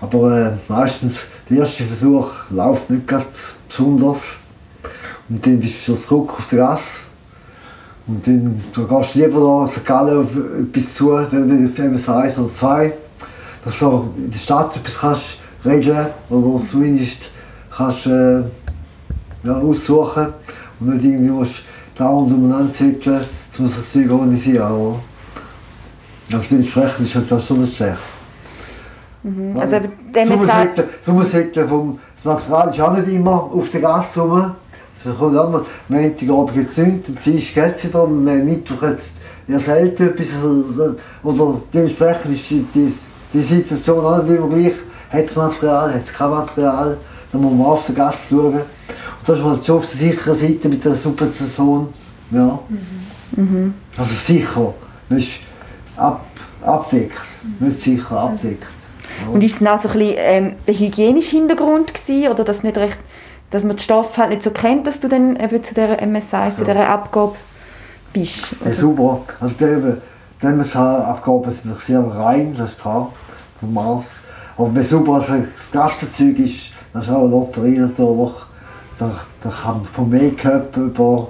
Aber 0.02 0.38
äh, 0.38 0.52
meistens 0.68 1.28
der 1.50 1.60
erste 1.60 1.84
Versuch 1.84 2.30
läuft 2.50 2.90
nicht 2.90 3.08
ganz 3.08 3.54
besonders. 3.68 4.38
Und 5.28 5.46
dann 5.46 5.60
bist 5.60 5.88
du 5.88 5.96
zurück 5.96 6.34
auf 6.38 6.48
der 6.48 6.60
Gasse. 6.60 7.04
Und 8.08 8.26
dann 8.26 8.62
du 8.74 8.88
gehst 8.88 9.16
du 9.16 9.20
lieber 9.20 9.40
da 9.68 9.72
zu 9.72 9.82
Gallen 9.82 10.68
etwas 10.70 10.94
zu, 10.94 11.12
wenn 11.32 11.68
du 11.68 11.98
für 12.00 12.16
eins 12.16 12.40
oder 12.40 12.56
zwei, 12.56 12.94
dass 13.64 13.78
du 13.78 14.12
in 14.18 14.32
der 14.32 14.38
Stadt 14.38 14.76
etwas 14.76 15.00
kannst 15.00 15.38
regeln 15.64 16.08
oder 16.30 16.66
zumindest 16.66 17.30
kannst 17.70 18.08
äh, 18.08 18.40
ja, 19.44 19.54
aussuchen 19.54 20.28
und 20.80 20.96
nicht 20.96 21.06
irgendwie 21.06 21.30
musst 21.30 21.62
dauernd 21.96 22.34
umeinander 22.34 22.74
zirkeln, 22.74 23.22
um 23.58 23.66
das 23.66 23.92
Zeug 23.92 24.10
organisieren. 24.10 24.72
Oder? 24.72 25.00
Also 26.32 26.46
dementsprechend 26.50 27.00
ist 27.00 27.32
das 27.32 27.46
schon 27.46 27.62
nicht 27.62 27.76
schlecht. 27.76 27.98
Mhm. 29.24 29.60
Also, 29.60 29.78
so 31.02 31.14
muss 31.14 31.30
vom, 31.68 32.00
das 32.16 32.26
Material 32.26 32.70
ist 32.70 32.82
auch 32.82 32.98
nicht 32.98 33.08
immer 33.10 33.50
auf 33.54 33.70
der 33.70 33.82
Gasse 33.82 34.22
rum. 34.22 34.52
Es 34.96 35.18
kommt 35.18 35.34
immer, 35.34 35.66
Montagabend 35.88 36.54
gezündet, 36.54 37.06
am 37.08 37.16
Dienstag 37.16 37.54
geht 37.54 37.76
es 37.76 37.86
wieder, 37.86 38.04
am 38.04 38.24
Mittwoch 38.24 38.84
jetzt 38.84 39.14
eher 39.48 39.60
selten 39.60 40.10
etwas. 40.10 40.36
Oder 41.24 41.62
dementsprechend 41.74 42.32
ist 42.34 42.50
die, 42.50 42.66
die, 42.74 42.94
die 43.34 43.42
Situation 43.42 44.06
auch 44.06 44.24
nicht 44.24 44.38
immer 44.38 44.50
gleich. 44.50 44.74
Hat 45.10 45.26
es 45.26 45.36
Material, 45.36 45.94
hat 45.94 46.04
es 46.04 46.14
kein 46.14 46.30
Material, 46.30 46.98
dann 47.32 47.42
muss 47.42 47.54
man 47.54 47.66
auf 47.66 47.86
der 47.86 47.96
Gasse 47.96 48.18
schauen. 48.30 48.54
Und 48.54 48.64
da 49.26 49.34
ist 49.34 49.40
man 49.40 49.52
halt 49.52 49.64
so 49.64 49.78
auf 49.78 49.88
der 49.88 49.98
sicheren 49.98 50.36
Seite 50.36 50.70
mit 50.70 50.86
der 50.86 50.96
Subvention. 50.96 51.88
Ja. 52.32 52.60
Mhm. 52.70 53.44
Mhm. 53.44 53.74
Also 53.98 54.14
sicher, 54.14 54.74
man 55.08 55.20
ist 55.20 55.30
ab, 56.00 56.26
abdeckt, 56.62 57.18
nicht 57.60 57.82
sicher 57.82 58.12
abdeckt. 58.18 58.66
Und 59.32 59.44
ist 59.44 59.62
es 59.62 59.68
auch 59.68 59.82
so 59.82 59.90
ein 59.90 60.00
bisschen 60.00 60.16
ähm, 60.18 60.54
der 60.66 60.74
hygienische 60.74 61.36
Hintergrund 61.36 61.94
gewesen, 61.94 62.32
oder 62.32 62.44
dass, 62.44 62.64
nicht 62.64 62.78
recht, 62.78 62.98
dass 63.50 63.64
man 63.64 63.76
den 63.76 63.80
Stoff 63.80 64.18
halt 64.18 64.30
nicht 64.30 64.44
so 64.44 64.52
kennt, 64.52 64.88
dass 64.88 65.00
du 65.00 65.08
dann 65.08 65.36
eben 65.36 65.64
zu 65.64 65.74
dieser 65.74 66.06
MSI, 66.06 66.50
so. 66.50 66.58
zu 66.58 66.66
dieser 66.66 66.88
Abgabe 66.88 67.36
bist? 68.14 68.56
Ja, 68.64 68.72
super. 68.72 69.22
Also 69.40 69.56
die, 69.60 69.94
die 70.42 70.48
MSI-Abgaben 70.48 71.52
sind 71.52 71.80
sehr 71.80 72.00
rein, 72.00 72.56
das 72.58 72.72
ist 72.72 72.82
klar, 72.82 73.12
vom 73.60 73.74
Mars. 73.74 74.06
Aber 74.58 74.74
wenn 74.76 74.84
super 74.84 75.14
also 75.14 75.38
das 75.38 75.72
Gassenzeug 75.72 76.40
ist, 76.40 76.72
das 76.94 77.06
ist 77.06 77.12
auch 77.12 77.22
eine 77.22 77.30
Lotterie 77.30 77.80
natürlich. 77.80 78.34
Da, 78.98 79.12
da 79.42 79.50
kann 79.50 79.86
vom 79.86 80.10
Make-up 80.10 80.76
über, 80.76 81.30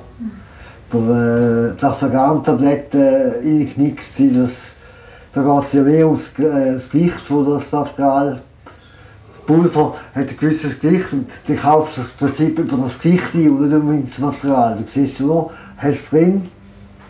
über 0.92 1.76
äh, 1.78 1.82
Lafagan-Tabletten 1.82 3.34
eingemixt 3.44 4.16
sein, 4.16 4.42
das 4.42 4.76
da 5.32 5.44
geht 5.44 5.64
es 5.68 5.74
ja 5.74 5.84
mehr 5.84 6.06
ums 6.08 6.32
äh, 6.40 6.74
das 6.74 6.90
Gewicht 6.90 7.22
von 7.22 7.46
das 7.46 7.72
Material. 7.72 8.42
Das 9.32 9.42
Pulver 9.42 9.96
hat 10.16 10.30
ein 10.30 10.38
gewisses 10.38 10.80
Gewicht 10.80 11.14
und 11.14 11.30
du 11.46 11.56
kaufst 11.56 12.00
das 12.00 12.10
Prinzip 12.10 12.58
über 12.58 12.78
das 12.78 13.00
Gewicht 13.00 13.36
ein 13.36 13.50
und 13.50 13.70
nicht 13.70 13.76
unbedingt 13.76 14.12
das 14.12 14.20
Material. 14.20 14.78
Du 14.78 14.84
siehst 14.88 15.20
nur, 15.20 15.52
hast 15.78 15.96
es 15.96 16.10
drin, 16.10 16.50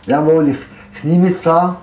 jawohl, 0.05 0.49
ich, 0.49 0.57
ich 0.97 1.03
nehme 1.05 1.29
es 1.29 1.47
an 1.47 1.77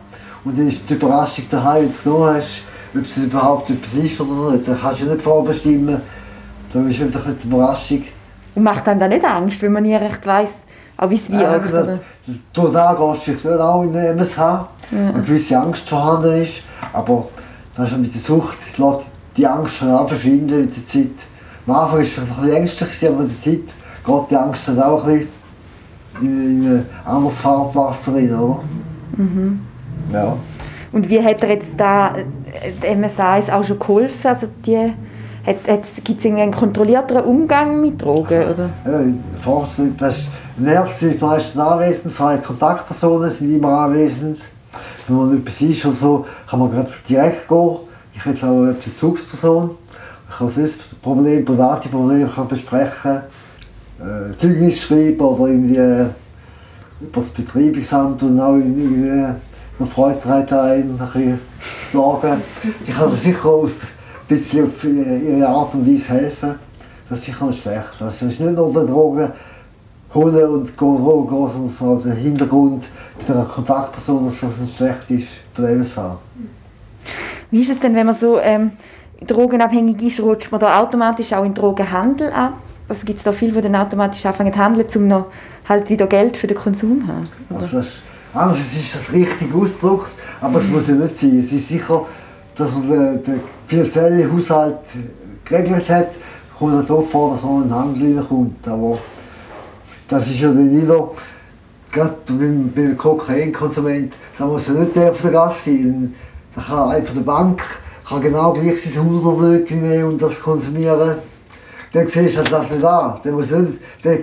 und 0.45 0.59
dann 0.59 0.69
ist 0.69 0.83
die 0.88 0.95
Überraschung 0.95 1.47
daheim, 1.50 1.85
wenn 1.85 1.88
du 1.88 1.95
es 1.95 2.03
genommen 2.03 2.35
hast, 2.35 2.62
ob 2.95 3.05
es 3.05 3.17
überhaupt 3.17 3.71
etwas 3.71 3.95
ist 3.95 4.21
oder 4.21 4.53
nicht. 4.53 4.69
Dann 4.69 4.79
kannst 4.79 5.00
du 5.00 5.07
nicht 5.07 5.23
vorbestimmen. 5.23 6.00
Da 6.73 6.81
ist 6.81 7.00
wieder 7.00 7.21
die 7.43 7.49
Überraschung. 7.49 8.03
Und 8.55 8.62
macht 8.62 8.87
einem 8.88 9.00
da 9.00 9.09
nicht 9.09 9.25
Angst, 9.25 9.62
wenn 9.62 9.73
man 9.73 9.83
nie 9.83 9.95
recht 9.97 10.26
weiss, 10.26 10.50
auch 10.97 11.11
wie 11.11 11.15
es? 11.15 11.29
Äh, 11.29 11.99
durch 12.53 12.73
das 12.73 13.25
gehst 13.25 13.45
du 13.45 13.61
auch 13.61 13.83
in 13.83 13.93
den 13.93 14.19
MSH, 14.19 14.38
ja. 14.38 14.69
eine 14.93 15.23
gewisse 15.23 15.59
Angst 15.59 15.88
vorhanden 15.88 16.43
ist. 16.43 16.62
Aber 16.93 17.29
das 17.76 17.93
ist 17.93 17.99
mit 17.99 18.15
der 18.15 18.21
Sucht, 18.21 18.59
lässt 18.79 19.00
die 19.37 19.47
Angst 19.47 19.83
dann 19.83 20.09
verschwinden 20.09 20.62
mit 20.62 20.76
der 20.76 20.87
Zeit. 20.87 21.11
Am 21.67 21.75
Anfang 21.75 21.93
war 21.93 22.00
es 22.00 22.09
vielleicht 22.11 22.31
ein 22.31 22.37
bisschen 22.37 22.57
ängstlich, 22.57 23.09
aber 23.09 23.23
mit 23.23 23.31
der 23.31 23.38
Zeit 23.38 23.75
geht 24.05 24.31
die 24.31 24.37
Angst 24.37 24.69
dann 24.69 24.83
auch 24.83 25.07
ein 25.07 25.12
bisschen 25.12 25.29
in, 26.23 26.65
in 26.65 26.76
ein 26.79 26.87
anderes 27.05 27.38
Fahrtwasser 27.41 28.15
rein. 28.15 28.35
Oder? 28.35 28.59
Mhm. 29.17 29.61
Ja. 30.12 30.37
Und 30.93 31.09
wie 31.11 31.23
hat 31.23 31.43
er 31.43 31.50
jetzt 31.50 31.73
da 31.76 32.15
die 32.83 32.97
MSA 32.97 33.38
auch 33.53 33.65
schon 33.65 33.79
geholfen? 33.79 34.26
Also 34.29 34.47
die 34.65 34.93
Gibt 36.03 36.19
es 36.19 36.26
einen 36.26 36.50
kontrollierteren 36.50 37.25
Umgang 37.25 37.81
mit 37.81 38.03
Drogen? 38.03 38.35
Also, 38.35 38.65
oder? 38.65 38.71
Ja, 38.85 39.87
das 39.99 40.29
ein 40.59 40.77
Arzt 40.77 41.03
ist 41.03 41.21
meistens 41.21 41.61
anwesend, 41.61 42.15
zwei 42.15 42.39
Kontaktpersonen 42.39 43.31
sind 43.31 43.55
immer 43.55 43.81
anwesend. 43.81 44.39
Wenn 45.07 45.17
man 45.17 45.39
etwas 45.39 45.61
ist 45.61 45.85
oder 45.85 45.95
so, 45.95 46.27
kann 46.49 46.61
man 46.61 46.71
gerade 46.71 46.91
direkt 47.09 47.49
gehen. 47.49 47.77
Ich 48.15 48.21
habe 48.21 48.31
jetzt 48.31 48.45
auch 48.45 48.63
eine 48.63 48.73
Bezugsperson. 48.73 49.71
Ich 50.31 50.37
kann 50.39 50.49
sonst 50.49 51.03
Probleme, 51.03 51.43
private 51.43 51.89
Probleme 51.89 52.29
kann 52.35 52.49
besprechen, 52.49 53.21
äh, 54.01 54.35
Zeugnis 54.37 54.81
schreiben 54.81 55.21
oder 55.21 55.47
irgendwie 55.47 55.77
äh, 55.77 56.07
über 57.01 57.21
das 57.21 57.29
Betreibungsamt 57.29 58.23
und 58.23 58.41
auch 58.41 58.57
irgendwie 58.57 59.25
noch 59.79 59.89
Freude 59.89 60.25
hat 60.25 60.53
einem 60.53 60.99
ein 60.99 60.99
bisschen 60.99 61.41
zu. 61.93 62.23
Die 62.87 62.93
kann 62.93 63.15
sicher 63.15 63.47
aus 63.47 63.83
ein 63.83 64.27
bisschen 64.27 64.67
auf 64.67 64.85
ihre 64.85 65.47
Art 65.47 65.75
und 65.75 65.87
Weise 65.87 66.15
helfen. 66.15 66.55
Das 67.09 67.19
ist 67.19 67.27
sicher 67.27 67.47
nicht 67.47 67.63
schlecht. 67.63 67.85
Das 68.01 68.23
ist 68.23 68.41
nicht 68.41 68.57
nur 68.57 68.73
der 68.73 68.85
Drogen 68.85 69.33
holen 70.17 70.51
und 70.51 70.79
gehen, 70.79 70.97
gehen, 70.97 71.49
sondern 71.49 71.69
so 71.69 71.97
der 71.97 72.15
Hintergrund 72.15 72.85
mit 73.19 73.31
einer 73.31 73.45
Kontaktperson, 73.45 74.25
dass 74.27 74.41
das 74.41 74.59
nicht 74.59 74.77
schlecht 74.77 75.11
ist 75.11 75.29
für 75.53 75.63
den 75.63 75.77
MSH. 75.77 75.99
Wie 77.51 77.61
ist 77.61 77.71
es 77.71 77.79
denn, 77.79 77.95
wenn 77.95 78.07
man 78.07 78.15
so 78.15 78.39
ähm, 78.41 78.73
drogenabhängig 79.25 80.03
ist, 80.03 80.21
rutscht 80.21 80.51
man 80.51 80.61
da 80.61 80.81
automatisch 80.81 81.33
auch 81.33 81.45
in 81.45 81.55
Drogenhandel 81.55 82.33
ab? 82.33 82.55
Also 82.89 83.05
gibt 83.05 83.19
es 83.19 83.25
da 83.25 83.33
viele, 83.33 83.53
die 83.53 83.63
dann 83.63 83.77
automatisch 83.77 84.25
anfangen 84.27 84.53
zu 84.53 84.59
handeln, 84.59 84.87
um 84.95 85.09
noch 85.09 85.27
halt 85.69 85.89
wieder 85.91 86.07
Geld 86.07 86.37
für 86.37 86.47
den 86.47 86.57
Konsum 86.57 87.03
zu 87.03 87.07
haben? 87.09 87.29
Also 87.53 87.79
das, 87.79 87.87
einerseits 88.33 88.77
ist 88.77 88.95
das 88.95 89.13
richtig 89.13 89.55
ausgedrückt, 89.55 90.11
aber 90.41 90.59
es 90.59 90.69
muss 90.69 90.89
ja 90.89 90.95
nicht 90.95 91.19
sein. 91.19 91.39
Es 91.39 91.53
ist 91.53 91.69
sicher, 91.69 92.05
dass 92.57 92.73
man 92.73 92.89
den, 92.89 93.25
den 93.25 93.41
finanziellen 93.67 94.33
Haushalt 94.33 94.79
geregelt 95.45 95.89
hat, 95.91 96.09
kommt 96.59 96.81
es 96.81 96.87
so 96.87 97.01
vor, 97.01 97.33
dass 97.33 97.43
man 97.43 97.63
in 97.63 97.69
den 97.69 97.75
Handel 97.75 98.25
kommt. 98.25 98.67
Aber 98.69 98.99
das 100.09 100.27
ist 100.29 100.41
ja 100.41 100.49
dann 100.49 100.81
wieder, 100.81 101.11
gerade 101.93 102.15
beim, 102.29 102.73
beim 102.75 102.97
Kokainkonsument, 102.97 104.13
da 104.39 104.47
muss 104.47 104.69
ja 104.69 104.75
nicht 104.75 104.95
der 104.95 105.13
von 105.13 105.31
der 105.31 105.41
Gasse 105.41 105.71
sein. 105.71 106.15
Da 106.55 106.63
kann 106.63 106.91
einfach 106.91 107.15
der 107.15 107.21
Bank 107.21 107.63
kann 108.09 108.21
genau 108.21 108.53
gleich 108.53 108.83
sein 108.83 109.03
100 109.03 109.71
nehmen 109.71 110.05
und 110.05 110.23
das 110.23 110.41
konsumieren. 110.41 111.17
Dann 111.93 112.09
siehst 112.09 112.39
du 112.39 112.43
das 112.43 112.71
nicht 112.71 112.85
an. 112.85 113.21
Der 113.25 113.33
muss 113.33 113.51
nicht, 113.51 113.81
der, 114.05 114.19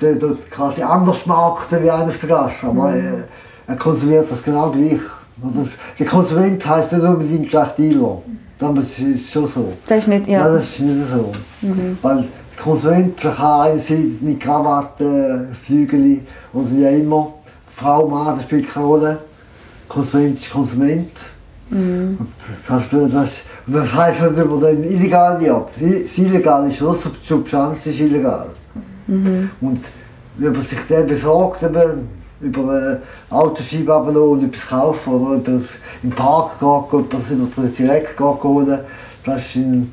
der, 0.00 0.14
der 0.14 0.30
quasi 0.50 0.82
anders 0.82 1.24
markten 1.26 1.82
wie 1.82 1.90
einer 1.90 2.08
auf 2.08 2.18
der 2.18 2.28
Gasse. 2.28 2.66
Aber 2.66 2.90
mhm. 2.90 3.06
er, 3.06 3.24
er 3.68 3.76
konsumiert 3.76 4.30
das 4.30 4.42
genau 4.42 4.70
gleich. 4.70 5.00
Das, 5.36 5.76
der 5.98 6.06
Konsument 6.06 6.66
heisst 6.66 6.92
nicht 6.92 7.04
unbedingt 7.04 7.50
gleich 7.50 7.74
Dealer. 7.76 8.22
Das 8.58 8.98
ist 8.98 9.30
schon 9.30 9.46
so. 9.46 9.72
Das 9.86 9.98
ist 9.98 10.08
nicht, 10.08 10.26
ja. 10.26 10.44
Nein, 10.44 10.54
das 10.54 10.64
ist 10.64 10.80
nicht 10.80 11.08
so. 11.08 11.32
Mhm. 11.60 11.98
Weil 12.02 12.24
der 12.56 12.62
Konsument 12.62 13.20
kann 13.20 13.60
einerseits 13.60 14.20
mit 14.20 14.40
Krawatte, 14.40 15.48
Flügel 15.62 16.20
oder 16.52 16.70
wie 16.70 16.86
auch 16.86 16.92
immer. 16.92 17.34
Frau, 17.74 18.06
Mann, 18.08 18.36
das 18.36 18.44
spielt 18.44 18.70
keine 18.70 18.86
Rolle. 18.86 19.18
Konsument 19.88 20.38
ist 20.38 20.50
Konsument. 20.50 21.10
Mhm. 21.70 22.18
Das, 22.68 22.88
das, 22.90 23.42
das 23.66 23.94
heisst 23.94 24.22
nicht, 24.22 24.38
dass 24.38 24.46
man 24.46 24.84
illegal 24.84 25.40
wird. 25.40 25.68
Das 25.80 26.18
Illegal 26.18 26.68
ist 26.68 26.80
nur 26.80 26.94
die 26.94 27.26
Substanz 27.26 27.86
ist 27.86 28.00
illegal. 28.00 28.50
Mhm. 29.06 29.50
Und 29.60 29.80
wenn 30.36 30.52
man 30.52 30.60
sich 30.60 30.78
den 30.88 31.06
besorgt, 31.06 31.62
eben, 31.62 32.08
über 32.40 32.62
eine 32.62 33.02
Autoscheibe 33.30 33.92
runterlassen 33.92 34.30
und 34.30 34.44
etwas 34.44 34.68
kaufen 34.68 35.14
oder 35.14 35.36
etwas 35.38 35.62
im 36.02 36.10
Park 36.10 36.58
gehen, 36.60 37.04
etwas 37.04 37.30
über 37.30 37.68
direkt 37.68 38.16
gehen 38.16 38.42
holen. 38.42 38.80
Das 39.24 39.46
ist 39.46 39.56
eine 39.56 39.86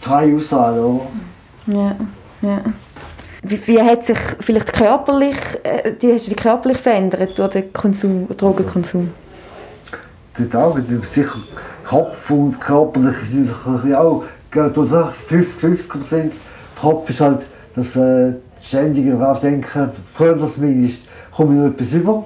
freie 0.00 0.36
Auswahl, 0.36 0.78
oder? 0.78 1.06
Ja, 1.68 1.96
ja. 2.40 2.60
Wie, 3.42 3.66
wie 3.66 3.80
hat 3.80 4.04
sich 4.06 4.18
vielleicht 4.40 4.72
körperlich, 4.72 5.36
äh, 5.62 5.92
die, 5.92 6.12
hast 6.12 6.26
du 6.26 6.30
dich 6.30 6.42
körperlich 6.42 6.78
verändert 6.78 7.38
durch 7.38 7.52
den 7.52 7.72
Konsum, 7.72 8.26
Drogenkonsum? 8.36 9.10
Dort 10.36 10.56
auch, 10.56 10.78
sicher 11.12 11.38
Kopf 11.84 12.30
und 12.30 12.60
körperlich 12.60 13.16
sind 13.30 13.46
sich 13.46 13.94
auch, 13.94 14.24
geht 14.50 14.76
50-50 14.76 15.88
Prozent. 15.88 16.32
Kopf 16.80 17.10
ist 17.10 17.20
halt 17.20 17.46
das 17.74 17.96
äh, 17.96 18.34
ständige 18.62 19.12
daran 19.16 19.40
denken, 19.40 19.90
früher 20.14 20.36
das 20.36 20.54
zumindest, 20.54 20.98
komme 21.34 21.54
ich 21.54 21.60
noch 21.60 21.74
etwas 21.74 21.92
über, 21.92 22.24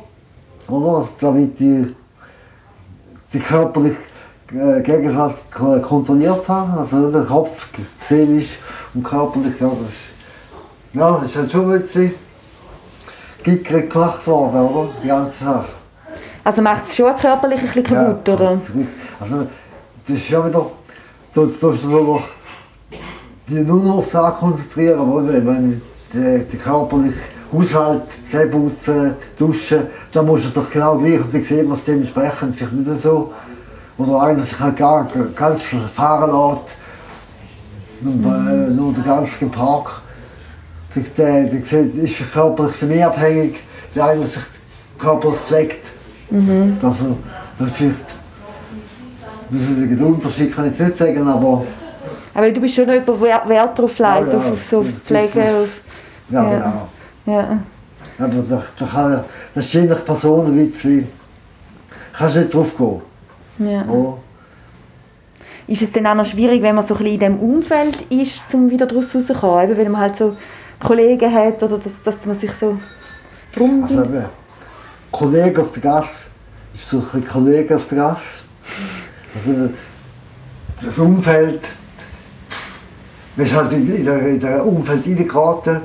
oder? 0.69 0.97
Also, 0.99 1.09
damit 1.21 1.59
die, 1.59 1.95
die 3.33 3.39
körperliche 3.41 3.97
äh, 4.55 4.83
Gegensatz 4.83 5.45
kontrolliert 5.51 6.49
haben, 6.49 6.79
also 6.79 7.11
der 7.11 7.25
Kopf, 7.25 7.67
seelisch 7.99 8.59
und 8.95 9.03
körperlich, 9.03 9.61
ja, 9.61 9.69
das 9.69 9.89
ist 9.89 10.13
ja, 10.95 11.11
das 11.13 11.31
ist 11.31 11.37
halt 11.37 11.51
schon 11.51 11.73
ein 11.73 11.81
bisschen 11.81 12.15
gickerig 13.43 13.91
gemacht 13.91 14.27
worden, 14.27 14.61
oder? 14.61 14.91
Die 15.03 15.09
ganze 15.09 15.45
Sache. 15.45 15.69
Also 16.45 16.61
macht 16.61 16.87
es 16.87 16.97
schon 16.97 17.17
körperlich 17.17 17.61
ein 17.61 17.67
bisschen 17.67 17.85
kaputt, 17.85 18.29
ja, 18.29 18.35
oder? 18.35 18.61
Also, 19.19 19.47
das 20.07 20.17
ist 20.17 20.29
ja 20.29 20.47
wieder, 20.47 20.67
du 21.33 21.41
musst 21.43 21.63
du 21.63 22.23
die 23.49 23.55
nur 23.55 23.83
noch 23.83 23.99
auf 23.99 24.09
das 24.11 24.37
konzentrieren, 24.37 25.01
aber 25.01 25.27
wenn 25.27 25.81
der, 26.13 26.39
der 26.41 26.59
körperliche 26.59 27.17
Haushalt, 27.53 28.03
Zähne 28.29 28.47
putzen, 28.47 29.17
duschen, 29.39 29.87
dann 30.13 30.27
musst 30.27 30.47
du 30.47 30.61
doch 30.61 30.71
genau 30.71 30.97
gleich 30.99 31.21
und 31.21 31.33
dann 31.33 31.43
sieht 31.43 31.67
man 31.67 31.77
es 31.77 31.85
dementsprechend 31.85 32.57
vielleicht 32.57 32.73
nicht 32.73 33.01
so. 33.01 33.33
Oder 33.99 34.23
einer 34.23 34.43
sich 34.43 34.59
halt 34.59 34.77
gar, 34.77 35.09
ganz 35.35 35.63
fahren 35.95 36.31
lässt, 36.31 36.82
mhm. 38.03 38.77
nur 38.77 38.93
den 38.93 39.05
ganzen 39.05 39.51
Park 39.51 40.03
der, 40.95 41.45
der 41.45 41.61
ist 41.61 42.33
körperlich 42.33 42.77
von 42.77 42.89
mir 42.89 43.07
abhängig, 43.07 43.61
der 43.95 44.05
eine 44.07 44.27
sich 44.27 44.43
körperlich 44.99 45.41
pflegt. 45.41 45.87
Mhm. 46.31 46.77
Also, 46.83 47.17
das 47.59 47.69
ist 47.69 47.77
vielleicht, 47.77 47.97
den 49.51 50.03
Unterschied 50.03 50.55
kann 50.55 50.71
ich 50.71 50.79
nicht 50.79 50.97
sagen, 50.97 51.27
aber... 51.27 51.65
Aber 52.35 52.51
du 52.51 52.61
bist 52.61 52.75
schon 52.75 52.87
noch 52.87 53.05
der 53.05 53.21
Wert 53.21 53.79
darauf 53.79 53.99
legt, 53.99 54.01
ja, 54.01 54.33
ja, 54.33 54.39
auf, 54.39 54.65
so 54.71 54.79
aufs 54.79 54.97
Pflegen. 54.99 55.43
Auf, 55.43 55.81
ja, 56.31 56.51
ja, 56.51 56.57
genau. 56.57 56.89
Ja. 57.39 57.59
Aber 58.19 58.43
da, 58.49 58.63
da 58.79 58.87
kann, 58.87 59.25
das 59.55 59.67
ist 59.67 59.75
je 59.75 59.85
nach 59.85 60.05
Person 60.05 60.47
ein 60.47 60.57
bisschen... 60.57 61.09
kannst 62.13 62.37
du 62.37 62.41
nicht 62.41 62.55
drauf 62.55 62.77
gehen. 62.77 63.71
Ja. 63.71 63.85
Oh. 63.89 64.19
Ist 65.73 65.81
es 65.81 65.91
dann 65.91 66.07
auch 66.07 66.15
noch 66.15 66.27
schwierig, 66.27 66.61
wenn 66.61 66.75
man 66.75 66.87
so 66.87 66.93
ein 66.93 66.99
bisschen 66.99 67.15
in 67.15 67.21
diesem 67.21 67.41
Umfeld 67.41 68.03
ist, 68.11 68.43
um 68.53 68.71
wieder 68.71 68.85
daraus 68.85 69.15
rauszukommen? 69.15 69.71
Eben, 69.71 69.79
weil 69.79 69.89
man 69.89 70.03
halt 70.03 70.17
so 70.17 70.37
Kollegen 70.79 71.33
hat 71.33 71.63
oder 71.63 71.79
dass, 71.79 71.93
dass 72.05 72.27
man 72.27 72.39
sich 72.39 72.53
so 72.53 72.79
drum 73.57 73.83
also, 73.83 74.05
Kollege 75.11 75.63
auf 75.63 75.73
der 75.73 75.83
Gasse 75.83 76.27
ist 76.75 76.91
so 76.91 77.03
ein 77.15 77.25
Kollege 77.25 77.77
auf 77.77 77.89
der 77.89 77.99
Gasse. 77.99 78.43
Also 79.35 79.71
das 80.83 80.99
Umfeld, 80.99 81.63
man 83.35 83.47
ist 83.47 83.55
halt 83.55 83.73
in 83.73 84.05
das 84.05 84.23
in 84.25 84.41
der 84.41 84.67
Umfeld 84.67 85.07
reingeraten, 85.07 85.81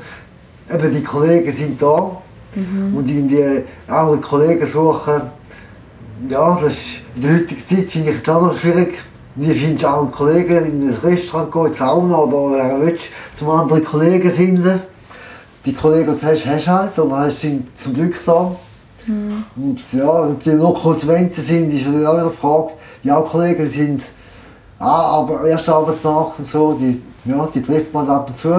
eben 0.70 0.94
die 0.94 1.04
Kollegen 1.04 1.52
sind 1.54 1.82
da 1.82 2.12
mhm. 2.56 2.94
und 2.94 3.10
irgendwie 3.10 3.64
andere 3.88 4.18
Kollegen 4.18 4.68
suchen, 4.68 5.22
ja, 6.28 6.60
das 6.62 6.74
ist 6.74 6.82
in 7.16 7.22
der 7.22 7.36
heutigen 7.36 7.62
Zeit 7.62 7.90
finde 7.90 8.10
ich 8.10 8.18
jetzt 8.18 8.30
auch 8.30 8.42
noch 8.42 8.60
schwierig. 8.60 9.07
Wie 9.40 9.54
findest 9.54 9.84
du 9.84 9.88
auch 9.88 10.02
einen 10.02 10.12
Kollegen 10.12 10.66
in 10.66 10.90
ein 10.90 10.98
Restaurant 11.04 11.52
gehen, 11.52 11.66
in 11.66 11.72
die 11.72 11.78
Sauna 11.78 12.18
oder 12.18 12.58
äh, 12.58 12.82
willst 12.82 13.06
du 13.06 13.38
zum 13.38 13.50
anderen 13.52 13.86
Kollegen 13.86 14.32
finden? 14.32 14.82
Die 15.64 15.74
Kollegen, 15.74 16.16
die 16.16 16.22
du 16.22 16.28
hast, 16.28 16.46
hast 16.48 16.66
du 16.66 16.72
halt, 16.72 17.00
aber 17.00 17.18
hast 17.20 17.42
sind 17.42 17.68
zum 17.80 17.94
Glück 17.94 18.16
da. 18.26 18.56
Mhm. 19.06 19.44
Und 19.56 19.94
ja, 19.94 20.24
ob 20.24 20.42
die 20.42 20.50
nur 20.50 20.74
Konsumenten 20.74 21.40
sind, 21.40 21.72
ist 21.72 21.86
auch 21.86 22.18
eine 22.18 22.32
Frage. 22.32 22.70
Ja, 23.04 23.22
Kollegen 23.22 23.70
sind 23.70 24.04
ah, 24.80 25.20
aber 25.20 25.46
erst 25.46 25.70
Arbeitsmarkt 25.70 26.40
und 26.40 26.50
so, 26.50 26.74
die, 26.74 27.00
ja, 27.26 27.48
die 27.54 27.62
trifft 27.62 27.94
man 27.94 28.10
ab 28.10 28.30
und 28.30 28.40
zu. 28.40 28.50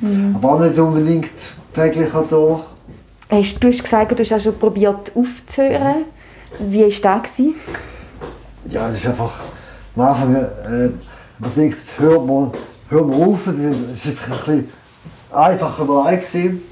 Mhm. 0.00 0.36
Aber 0.36 0.52
auch 0.52 0.60
nicht 0.60 0.78
unbedingt 0.78 1.30
täglich 1.74 2.10
durch. 2.30 2.60
Hast, 3.28 3.58
du 3.58 3.68
hast 3.68 3.82
gesagt, 3.82 4.12
du 4.12 4.22
hast 4.22 4.32
auch 4.32 4.40
schon 4.40 4.56
probiert 4.56 5.10
aufzuhören. 5.16 6.04
Wie 6.60 6.82
war 6.82 7.22
das? 7.22 7.32
Ja, 8.70 8.88
es 8.88 8.98
ist 8.98 9.06
einfach 9.06 9.32
am 9.98 10.06
Anfang, 10.06 10.34
äh, 10.34 10.90
man 11.38 11.54
denkt, 11.56 11.78
hört 11.98 12.26
man, 12.26 12.52
hört 12.88 13.06
man 13.06 13.22
auf, 13.22 13.46
es 13.46 14.06
einfach 14.06 14.30
ein 14.30 14.36
bisschen 14.36 14.68
einfacher 15.32 15.84
gewesen. 15.84 16.62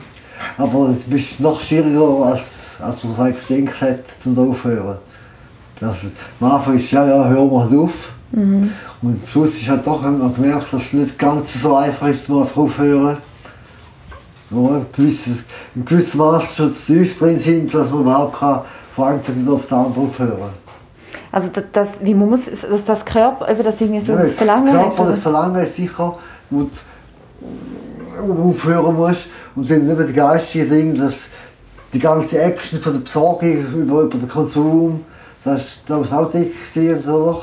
Aber 0.57 0.91
es 0.91 1.13
ist 1.13 1.41
noch 1.41 1.61
schwieriger, 1.61 2.27
als, 2.27 2.77
als 2.81 3.03
man 3.03 3.13
es 3.13 3.19
eigentlich 3.19 3.49
gedacht 3.49 3.81
hat, 3.81 4.23
zum 4.23 4.39
aufhören. 4.39 4.99
Das, 5.81 5.97
am 6.41 6.53
Anfang 6.53 6.77
ist 6.77 6.91
ja, 6.91 7.07
ja, 7.07 7.31
wir 7.51 7.61
halt 7.61 7.79
auf. 7.79 7.93
Mhm. 8.33 8.71
Und 9.03 9.29
Schluss 9.29 9.55
ist 9.55 9.69
halt 9.69 9.87
doch 9.87 10.03
man 10.03 10.35
gemerkt, 10.35 10.73
dass 10.73 10.83
es 10.83 10.93
nicht 10.93 11.19
ganz 11.19 11.61
so 11.61 11.77
einfach 11.77 12.09
ist, 12.09 12.29
mal 12.29 12.47
aufhören. 12.55 13.19
Ja, 14.51 14.81
gewisses, 14.95 15.45
in 15.75 15.85
gewissem 15.85 16.19
Maß 16.19 16.55
schon 16.55 16.73
zu 16.73 16.95
tief 16.95 17.19
drin 17.19 17.41
sind, 17.41 17.75
dass 17.75 17.91
man 17.91 18.03
überhaupt 18.03 18.39
kann, 18.39 18.61
vor 18.95 19.07
allem 19.09 19.21
auf 19.49 19.67
den 19.67 19.77
anderen 19.77 20.07
aufhören 20.07 20.66
also 21.37 21.51
das, 21.53 21.65
das, 21.71 21.89
wie 22.01 22.15
muss 22.15 22.41
dass 22.47 22.85
das 22.87 23.05
Körper, 23.05 23.45
das 23.45 23.79
irgendwie 23.79 24.01
so 24.01 24.13
ja, 24.13 24.23
das 24.23 24.33
Verlangen 24.33 24.73
Körper, 24.73 24.89
ist? 24.89 24.99
Das 24.99 25.21
Verlangen 25.21 25.63
ist 25.63 25.77
sicher, 25.77 26.19
wo 26.49 26.71
du 28.17 28.49
aufhören 28.49 28.97
musst. 28.97 29.27
Und 29.55 29.71
dann 29.71 29.91
eben 29.91 30.07
die 30.07 30.15
geistige 30.15 30.65
Ding, 30.65 30.97
dass 30.97 31.29
die 31.93 31.99
ganze 31.99 32.41
Action 32.41 32.81
von 32.81 32.95
der 32.95 33.01
Besorgung 33.01 33.67
über, 33.67 34.01
über 34.05 34.17
den 34.17 34.29
Konsum, 34.29 35.05
das, 35.45 35.81
das 35.87 36.11
war 36.11 36.27
auch 36.27 36.33
dick 36.33 36.55
und 36.75 37.03
so. 37.05 37.43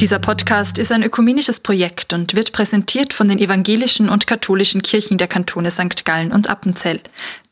Dieser 0.00 0.18
Podcast 0.18 0.80
ist 0.80 0.90
ein 0.90 1.04
ökumenisches 1.04 1.60
Projekt 1.60 2.12
und 2.12 2.34
wird 2.34 2.50
präsentiert 2.50 3.12
von 3.12 3.28
den 3.28 3.38
evangelischen 3.38 4.08
und 4.08 4.26
katholischen 4.26 4.82
Kirchen 4.82 5.16
der 5.16 5.28
Kantone 5.28 5.70
St. 5.70 6.04
Gallen 6.04 6.32
und 6.32 6.50
Appenzell. 6.50 6.98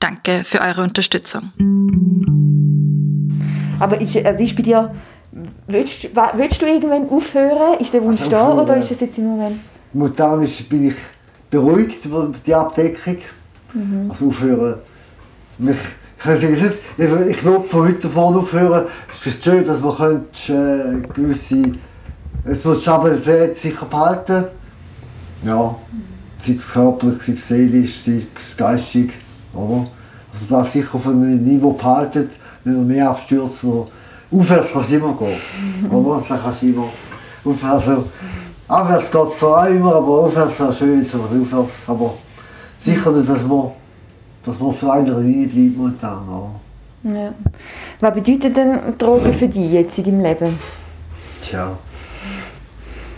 Danke 0.01 0.43
für 0.43 0.63
eure 0.63 0.83
Unterstützung. 0.83 1.53
Aber 3.79 4.01
ist, 4.01 4.17
also 4.17 4.43
ist 4.43 4.57
bei 4.57 4.63
dir, 4.63 4.95
willst, 5.67 6.09
willst 6.35 6.63
du 6.63 6.67
irgendwann 6.67 7.09
aufhören? 7.09 7.79
Ist 7.79 7.93
der 7.95 8.03
Wunsch 8.03 8.21
also 8.21 8.31
da 8.31 8.53
oder 8.55 8.77
ist 8.77 8.91
es 8.91 9.01
jetzt 9.01 9.19
im 9.19 9.27
Moment? 9.27 9.61
Momentan 9.93 10.43
ist, 10.43 10.69
bin 10.69 10.89
ich 10.89 10.97
beruhigt 11.51 12.05
über 12.05 12.31
die 12.47 12.55
Abdeckung. 12.55 13.19
Mhm. 13.73 14.11
Also 14.11 14.29
aufhören. 14.29 14.77
Mich, 15.59 15.77
ich 16.25 16.43
ich, 16.43 16.63
ich 16.99 17.45
will 17.45 17.61
von 17.61 17.89
heute 17.89 18.09
auf 18.09 18.15
morgen 18.15 18.37
aufhören. 18.39 18.87
Es 19.09 19.25
ist 19.25 19.45
schön, 19.45 19.67
dass 19.67 19.81
man 19.81 19.97
könnte, 19.97 21.03
äh, 21.05 21.13
gewisse... 21.15 21.63
Jetzt 22.47 22.65
muss 22.65 22.79
die 22.79 22.83
Stabilität 22.83 23.57
sicher 23.57 23.87
behalten. 23.87 24.45
Ja, 25.45 25.75
sei 26.41 26.55
es 26.55 26.73
körperlich, 26.73 27.23
sei 27.23 27.33
es 27.33 27.49
seelisch, 27.49 28.01
sei 28.01 28.23
es 28.37 28.57
geistig. 28.57 29.13
Oder? 29.53 29.87
Dass 30.33 30.51
man 30.51 30.63
das 30.63 30.73
sicher 30.73 30.95
auf 30.95 31.07
einem 31.07 31.45
Niveau 31.45 31.73
behalten 31.73 32.31
wenn 32.69 32.77
man 32.77 32.87
mehr 32.87 33.11
abstürzt, 33.11 33.61
so, 33.61 33.87
aufwärts 34.31 34.73
kann 34.73 34.83
es 34.83 34.91
immer 34.91 35.15
gehen. 35.15 35.91
Oder? 35.91 36.23
Dann 36.29 36.41
kannst 36.43 36.63
du 36.63 36.67
immer 36.67 36.89
aufwärts, 37.45 37.89
also, 37.89 38.05
abwärts 38.69 39.11
geht 39.11 39.29
es 39.33 39.39
zwar 39.39 39.63
auch 39.63 39.71
immer, 39.71 39.95
aber 39.95 40.09
aufwärts 40.09 40.61
ist 40.61 40.79
schön, 40.79 41.05
so 41.05 41.19
aufwärts. 41.19 41.73
Aber 41.87 42.15
sicher 42.81 43.11
nicht, 43.13 43.29
dass 43.29 43.47
man, 43.47 43.71
dass 44.45 44.61
man 44.61 44.73
für 44.75 44.93
eine 44.93 45.21
Linie 45.21 45.49
bleibt 45.49 45.77
momentan. 45.77 46.29
Oder? 46.29 46.51
Ja. 47.15 47.33
Was 48.01 48.15
bedeutet 48.15 48.57
denn 48.57 48.79
Drogen 48.99 49.33
für 49.33 49.49
dich 49.49 49.73
jetzt 49.73 49.99
in 49.99 50.05
deinem 50.05 50.21
Leben? 50.21 50.59
Tja. 51.43 51.71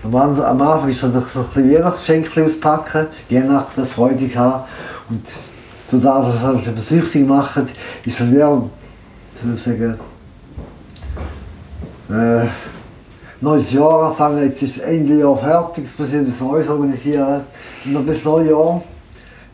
Am 0.03 0.17
Anfang 0.17 0.89
ist 0.89 1.03
es 1.03 1.13
so 1.13 1.41
ein 1.41 1.47
bisschen 1.47 1.75
Weihnachtsgeschenke 1.75 2.45
auspacken, 2.45 3.07
Weihnachten, 3.29 3.87
Freude 3.87 4.35
haben. 4.35 4.65
Und 5.11 6.05
dadurch, 6.05 6.27
dass 6.29 6.37
es 6.37 6.43
halt 6.43 6.83
süchtig 6.83 7.27
macht, 7.27 7.65
ist 8.05 8.21
es 8.21 8.33
ja 8.33 8.63
ich 9.55 9.63
sagen, 9.63 9.99
äh, 12.11 12.47
neues 13.41 13.73
Jahr 13.73 14.11
anfangen, 14.11 14.43
jetzt 14.43 14.63
ist 14.63 14.79
Ende 14.79 15.19
Jahr 15.19 15.37
fertig, 15.37 15.85
jetzt 15.85 15.99
müssen 15.99 16.13
wir 16.13 16.21
etwas 16.23 16.41
Neues 16.41 16.69
organisieren. 16.69 17.43
Und 17.85 17.95
dann 17.95 18.07
bis 18.07 18.25
Neujahr. 18.25 18.83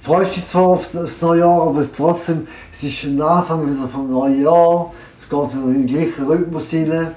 Freust 0.02 0.36
dich 0.36 0.48
zwar 0.48 0.62
auf 0.62 0.86
das 0.92 1.20
neue 1.20 1.40
Jahr, 1.40 1.62
aber 1.62 1.84
trotzdem, 1.96 2.46
es 2.72 2.82
ist 2.82 3.04
ein 3.04 3.20
Anfang 3.20 3.66
wieder 3.66 3.88
vom 3.88 4.10
neuen 4.10 4.42
Jahr. 4.42 4.92
Es 5.18 5.28
geht 5.28 5.38
wieder 5.38 5.66
in 5.66 5.86
den 5.86 5.86
gleichen 5.86 6.26
Rhythmus 6.26 6.72
rein. 6.72 7.10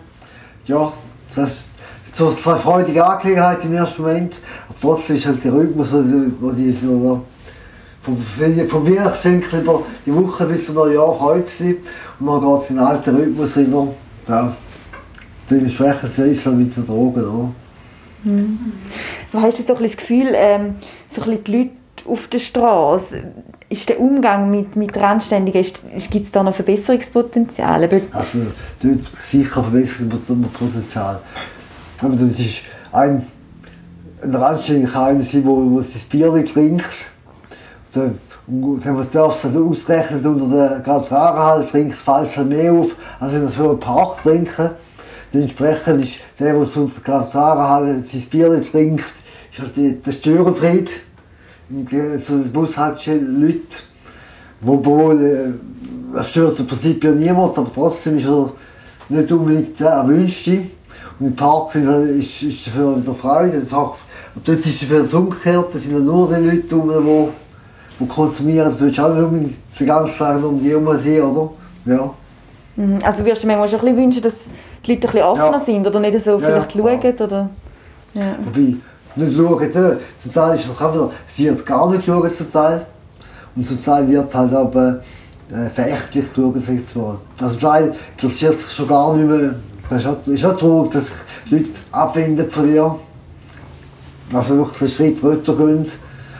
Ja, 0.66 0.92
das 1.36 1.66
so 2.14 2.32
zwei 2.34 2.56
freudige 2.56 3.06
Angelegenheiten 3.06 3.68
im 3.68 3.74
ersten 3.76 4.02
Moment. 4.02 4.36
Aber 4.68 4.78
trotzdem 4.82 5.16
ist 5.16 5.26
halt 5.26 5.44
der 5.44 5.54
Rhythmus, 5.54 5.92
wo 5.94 6.02
die, 6.02 6.34
wo 6.40 6.52
die 6.52 6.82
wieder 6.82 7.22
vom 8.68 8.88
Weihnachtsschenkel 8.88 9.62
über 9.62 9.84
die 10.06 10.16
Woche 10.16 10.46
bis 10.46 10.66
zum 10.66 10.76
Neujahr 10.76 11.20
heute 11.20 11.48
sein. 11.48 11.78
Und 12.20 12.28
dann 12.28 12.42
geht 12.42 12.70
in 12.70 12.76
den 12.76 12.86
alten 12.86 13.16
Rhythmus 13.16 13.58
rüber. 13.58 13.88
Ja, 14.28 14.52
dementsprechend 15.50 16.10
ist 16.10 16.20
es 16.20 16.44
dann 16.44 16.60
wieder 16.60 16.82
Drogen. 16.82 17.24
Oder? 17.24 17.52
Mhm. 18.24 18.74
Hast 19.34 19.60
du 19.60 19.64
so 19.64 19.76
ein 19.76 19.84
das 19.84 19.98
Gefühl, 19.98 20.32
ähm, 20.34 20.76
so 21.10 21.22
ein 21.22 21.44
die 21.44 21.52
Leute 21.52 21.72
auf 22.06 22.28
der 22.28 22.40
Straße, 22.40 23.24
ist 23.70 23.88
der 23.88 24.00
Umgang 24.00 24.50
mit, 24.50 24.76
mit 24.76 24.98
Randständigen, 24.98 25.64
gibt 26.10 26.26
es 26.26 26.32
da 26.32 26.44
noch 26.44 26.56
Verbesserungspotenzial? 26.56 27.88
Also 28.12 28.40
dort 28.82 29.00
sicher 29.20 29.64
Verbesserungspotenzial. 29.64 31.22
Aber 32.02 32.16
das 32.16 32.40
ist 32.40 32.62
ein, 32.92 33.28
ein 34.24 34.36
Randständiger 34.36 34.92
kann 34.92 35.04
einer 35.04 35.22
sein, 35.22 35.44
der 35.44 35.84
sein 35.84 36.02
Bier 36.10 36.46
trinkt. 36.46 37.09
Wenn 38.48 38.94
man 38.94 39.08
darf 39.12 39.44
es 39.44 39.56
ausrechnen 39.56 40.26
unter 40.26 40.56
der 40.56 40.80
ganzen 40.80 41.18
halt 41.18 41.70
trinkt, 41.70 41.98
fällt 41.98 42.36
es 42.36 42.46
mehr 42.46 42.74
auf, 42.74 42.88
als 43.20 43.34
wenn 43.34 43.44
er 43.44 43.48
es 43.48 43.80
Park 43.80 44.24
trinken. 44.24 44.72
Dementsprechend 45.34 46.02
ist 46.02 46.20
der, 46.40 46.54
der 46.54 46.58
unter 46.58 46.88
der 46.88 47.04
ganzen 47.04 47.40
halt 47.40 48.06
sein 48.06 48.22
Bier 48.32 48.64
trinkt, 48.72 49.06
ist 49.52 49.60
halt 49.60 50.06
der 50.06 50.12
Störenfried 50.12 50.90
so 52.24 52.38
Bushaltestellen 52.52 53.42
Leute, 53.42 53.60
obwohl 54.66 55.24
äh, 55.24 56.16
das 56.16 56.32
stört 56.32 56.60
im 56.60 56.68
Prinzip 56.68 57.04
ja 57.04 57.12
niemand, 57.12 57.58
aber 57.58 57.72
trotzdem 57.74 58.18
ist 58.18 58.26
er 58.26 58.52
nicht 59.10 59.32
unbedingt 59.32 59.80
der 59.80 59.90
Erwünschte. 59.90 60.64
Und 61.20 61.28
im 61.28 61.36
Park 61.36 61.72
sind, 61.74 61.88
ist, 62.20 62.42
ist 62.42 62.68
dafür 62.68 62.98
wieder 62.98 63.14
Freude. 63.14 63.60
Und 63.60 64.48
dort 64.48 64.60
ist 64.60 64.68
es 64.68 64.84
für 64.84 65.00
das 65.00 65.14
umgekehrt, 65.14 65.68
da 65.74 65.80
sind 65.80 66.06
nur 66.06 66.28
die 66.28 66.46
Leute 66.46 66.64
die, 66.64 67.30
die 68.00 68.08
konsumieren. 68.08 68.72
Du 68.78 68.86
willst 68.86 69.00
auch 69.00 69.14
nicht 69.14 69.24
unbedingt 69.24 69.56
den 69.80 69.88
ganzen 69.88 70.18
Tag 70.18 70.44
um 70.44 70.60
die 70.60 70.70
herum 70.70 70.98
sein, 70.98 71.22
oder? 71.22 71.50
Ja. 71.86 72.14
Mhm. 72.76 73.00
Also 73.04 73.26
würdest 73.26 73.44
du 73.44 73.48
manchmal 73.48 73.70
schon 73.70 73.80
ein 73.80 73.86
bisschen 73.86 74.04
wünschen, 74.04 74.24
dass 74.24 74.34
die 74.86 74.92
Leute 74.92 75.08
ein 75.08 75.12
bisschen 75.12 75.28
offener 75.28 75.52
ja. 75.52 75.60
sind 75.60 75.88
oder 75.88 76.00
nicht 76.00 76.24
so 76.24 76.40
vielleicht 76.40 76.76
ja, 76.76 76.82
schauen? 76.82 77.14
Oder? 77.20 77.50
Ja. 78.14 78.36
Wobei, 78.46 78.76
nicht 79.16 79.38
schauen. 79.38 80.00
Zum 80.18 80.34
Teil 80.34 80.56
ist 80.56 80.66
es 80.66 80.70
wieder, 80.70 81.12
es 81.28 81.40
wird 81.40 81.66
gar 81.66 81.90
nicht 81.90 82.06
geschaut 82.06 82.36
zum 82.36 82.52
Teil. 82.52 82.86
Und 83.56 83.68
zum 83.68 83.84
Teil 83.84 84.08
wird 84.08 84.34
halt 84.34 84.54
aber 84.54 85.02
äh, 85.52 85.70
verächtlich 85.74 86.34
geschaut, 86.34 86.56
sag 86.66 86.76
ich 86.76 86.96
mal. 86.96 87.18
Also 87.40 87.56
zum 87.56 87.60
Teil 87.60 87.96
interessiert 88.16 88.60
sich 88.60 88.72
schon 88.72 88.88
gar 88.88 89.16
nicht 89.16 89.28
mehr. 89.28 89.56
Das 89.90 90.06
ist 90.06 90.46
auch, 90.46 90.58
traurig, 90.58 90.92
dass 90.92 91.08
sich 91.08 91.16
Leute 91.50 91.70
abwenden 91.92 92.50
von 92.50 92.68
dir. 92.68 92.96
Also 94.32 94.58
wirklich 94.58 94.82
einen 94.82 94.92
Schritt 94.92 95.24
weiter 95.24 95.56
gehen, 95.56 95.86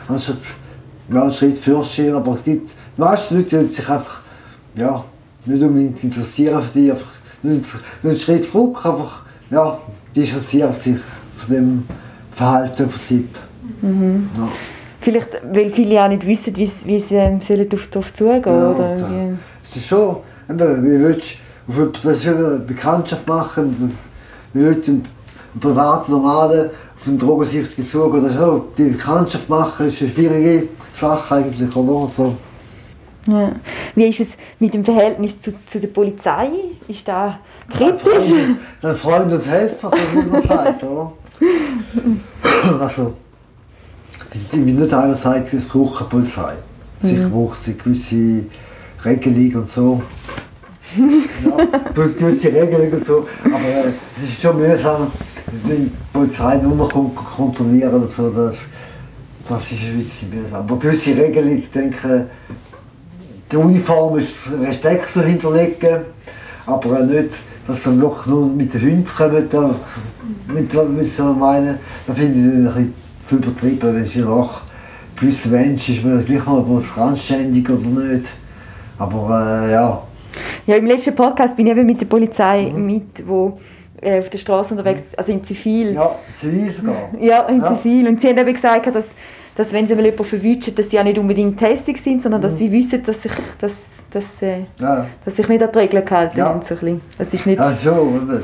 anstatt 0.08 0.38
ja, 1.12 1.24
einen 1.24 1.32
Schritt 1.32 1.58
fürschieben. 1.58 2.16
Aber 2.16 2.34
es 2.34 2.44
gibt, 2.44 2.70
die 2.70 3.02
meisten 3.02 3.38
Leute 3.38 3.64
die 3.64 3.74
sich 3.74 3.90
einfach 3.90 4.22
ja, 4.76 5.04
nicht 5.46 5.64
unbedingt 5.64 6.04
interessieren 6.04 6.62
für 6.62 6.80
dich. 6.80 6.92
Einfach 6.92 7.12
nicht, 7.44 7.62
nicht 7.64 7.76
einen 8.04 8.20
Schritt 8.20 8.50
zurück, 8.50 8.86
einfach 8.86 9.24
ja, 9.50 9.78
distanziert 10.16 10.80
sich 10.80 10.98
von 11.38 11.56
dem 11.56 11.84
Verhalten 12.34 12.84
im 12.84 12.90
Prinzip. 12.90 13.30
Mhm. 13.82 14.30
Ja. 14.38 14.48
Vielleicht, 15.02 15.42
weil 15.54 15.70
viele 15.70 16.04
auch 16.04 16.10
nicht 16.10 16.28
wissen, 16.28 16.56
wie, 16.58 16.70
wie 16.86 17.00
sie 17.00 17.16
ähm, 17.16 17.40
sollen 17.42 17.72
auf, 17.74 17.88
darauf 17.88 18.14
zugehen 18.14 18.44
ja, 18.46 18.72
oder 18.72 18.98
Es 19.64 19.76
ist 19.76 19.88
schon, 19.88 20.18
wie 20.48 21.00
willst 21.00 21.38
du 21.68 22.10
auf 22.10 22.28
eine 22.28 22.60
Bekanntschaft 22.60 23.28
machen, 23.28 23.94
wie 24.54 24.62
willst 24.62 24.88
du 24.88 24.92
im 24.92 25.04
privaten, 25.60 26.12
normalen, 26.12 26.70
einen 27.06 27.18
drogensüchtigen 27.18 28.02
oder 28.02 28.30
so, 28.30 28.66
die 28.78 28.84
Bekanntschaft 28.86 29.50
machen, 29.50 29.88
ist 29.88 30.02
eine 30.02 30.12
schwierige 30.12 30.68
Sache 30.94 31.36
eigentlich, 31.36 31.76
oder? 31.76 32.10
So. 32.10 32.36
Ja. 33.28 33.52
Wie 33.96 34.06
ist 34.06 34.20
es 34.22 34.28
mit 34.60 34.74
dem 34.74 34.84
Verhältnis 34.84 35.40
zu, 35.40 35.54
zu 35.66 35.80
der 35.80 35.88
Polizei? 35.90 36.50
Ist 36.88 37.08
da 37.08 37.40
kritisch? 37.70 38.34
Ein 38.82 38.96
Freund 38.96 39.32
und 39.32 39.46
Helfer, 39.46 39.92
so 39.92 40.22
wie 40.22 40.26
man 40.26 40.42
sagt, 40.42 40.84
oder? 40.84 41.14
also, 42.80 43.14
es 44.32 44.52
sind 44.52 44.66
nicht 44.66 44.94
einerseits, 44.94 45.54
es 45.54 45.66
braucht 45.66 46.02
eine 46.02 46.10
Polizei. 46.10 46.54
Sicher 47.02 47.28
mhm. 47.28 47.32
braucht 47.32 47.64
sie 47.64 47.78
gewisse 47.78 48.44
Regelungen 49.06 49.56
und 49.56 49.72
so. 49.72 50.02
ja, 50.98 52.06
gewisse 52.06 52.48
Regelungen 52.48 52.94
und 52.94 53.06
so. 53.06 53.28
Aber 53.46 53.64
äh, 53.64 53.94
es 54.18 54.24
ist 54.24 54.42
schon 54.42 54.58
mühsam, 54.60 55.12
wenn 55.64 55.86
die 55.86 55.92
Polizei 56.14 56.58
nur 56.58 56.76
noch 56.76 56.94
kontrollieren 57.36 58.04
und 58.04 58.14
so. 58.14 58.30
Das, 58.30 58.56
das 59.48 59.72
ist 59.72 59.84
ein 59.84 59.98
bisschen 59.98 60.30
mühsam. 60.30 60.60
Aber 60.60 60.78
gewisse 60.78 61.16
Regelungen, 61.16 61.60
ich 61.60 61.72
denke, 61.72 62.28
die 63.52 63.56
Uniform 63.56 64.20
ist 64.20 64.52
Respekt 64.62 65.12
zu 65.12 65.24
hinterlegen, 65.24 66.02
aber 66.66 67.00
nicht 67.00 67.32
dass 67.70 67.84
dann 67.84 68.02
wirklich 68.02 68.26
nur 68.26 68.48
mit 68.48 68.74
den 68.74 68.82
Hunden 68.82 69.06
kommen, 69.06 69.48
da, 69.50 69.76
mit, 70.48 70.74
mit 70.74 71.06
so 71.06 71.34
meinen, 71.34 71.78
da 72.08 72.14
finde 72.14 72.40
ich 72.40 72.56
ein 72.56 72.64
bisschen 72.66 72.94
zu 73.28 73.36
übertrieben, 73.36 73.96
wenn 73.96 74.06
je 74.06 74.22
nach 74.22 74.62
gewisser 75.16 75.50
Mensch 75.50 75.90
ist 75.90 76.04
man 76.04 76.26
gleich 76.26 76.46
mal 76.48 76.64
was 76.68 76.98
anständig 76.98 77.70
oder 77.70 77.86
nicht. 77.88 78.26
Aber 78.98 79.66
äh, 79.68 79.72
ja. 79.72 80.02
Ja, 80.66 80.76
im 80.78 80.86
letzten 80.88 81.16
Podcast 81.16 81.56
bin 81.56 81.68
ich 81.68 81.72
eben 81.74 81.86
mit 81.86 82.02
der 82.02 82.08
Polizei 82.08 82.72
mhm. 82.76 82.86
mit, 82.86 83.28
wo 83.28 83.60
auf 84.02 84.30
der 84.30 84.38
Straße 84.38 84.74
unterwegs, 84.74 85.04
also 85.16 85.32
in 85.32 85.44
Zivil. 85.44 85.94
Ja, 85.94 86.16
Zivil 86.34 86.72
sogar. 86.72 87.10
Ja, 87.20 87.48
in 87.48 87.62
ja. 87.62 87.76
Zivil. 87.76 88.08
Und 88.08 88.22
sie 88.22 88.30
haben 88.30 88.38
eben 88.38 88.54
gesagt, 88.54 88.88
dass, 88.94 89.06
dass 89.56 89.74
wenn 89.74 89.88
sie 89.88 89.96
mal 89.96 90.06
jemanden 90.06 90.24
verwünschen, 90.24 90.76
dass 90.76 90.90
sie 90.90 91.00
auch 91.00 91.04
nicht 91.04 91.18
unbedingt 91.18 91.62
hässlich 91.62 92.02
sind, 92.02 92.22
sondern 92.22 92.42
mhm. 92.42 92.44
dass 92.44 92.58
sie 92.58 92.72
wissen, 92.72 93.04
dass 93.04 93.22
sich 93.22 93.32
dass 93.60 93.74
dass, 94.12 94.42
äh, 94.42 94.64
ja. 94.80 95.06
dass 95.24 95.36
sich 95.36 95.48
nicht 95.48 95.62
an 95.62 95.70
die 95.72 95.78
Regeln 95.78 96.06
gehalten 96.06 96.38
ja. 96.38 96.62
So 96.68 96.76
ein 96.86 97.02
es 97.18 97.34
ist 97.34 97.46
nicht... 97.46 97.60
Ja, 97.60 97.74
schon. 97.74 98.44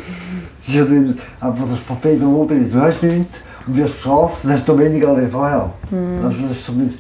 Es 0.58 0.68
ist 0.68 0.76
ja 0.76 0.84
dann, 0.84 1.18
aber 1.40 1.68
das 1.70 1.82
Papier 1.84 2.18
da 2.20 2.26
oben, 2.26 2.72
du 2.72 2.82
hast 2.82 3.02
nichts 3.04 3.40
und 3.68 3.76
wirst 3.76 3.96
gestraft, 3.96 4.44
dann 4.44 4.54
hast 4.54 4.68
du 4.68 4.78
weniger 4.78 5.10
als 5.10 5.32
vorher. 5.32 5.72
Mhm. 5.90 6.24
Also 6.24 6.36
das 6.44 6.52
ist 6.52 6.66
so 6.66 6.72
ein, 6.74 6.94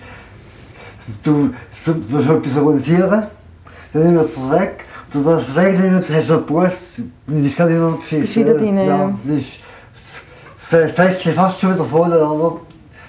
du, 1.23 1.53
du 1.85 2.59
organisieren, 2.59 3.27
dann 3.93 4.13
nimmst 4.13 4.37
du 4.37 4.41
es 4.41 4.51
weg, 4.51 4.71
du 4.79 4.79
das 4.79 4.79
wegnimmst, 4.79 4.79
hast 4.79 4.94
du 4.94 4.94
dann 5.23 5.38
bist 7.43 7.54
du 7.54 7.58
gar 7.58 7.67
nicht 7.67 7.80
noch 7.80 7.99
beschissen. 7.99 8.23
Ist 8.23 8.36
wieder 8.36 8.54
drin, 8.54 8.78
ja. 8.78 9.13
ist 9.38 9.60
das 10.69 10.91
Festchen 10.91 11.34
fast 11.34 11.60
schon 11.60 11.73
wieder 11.73 11.86
voll, 11.86 12.12
oder? 12.12 12.62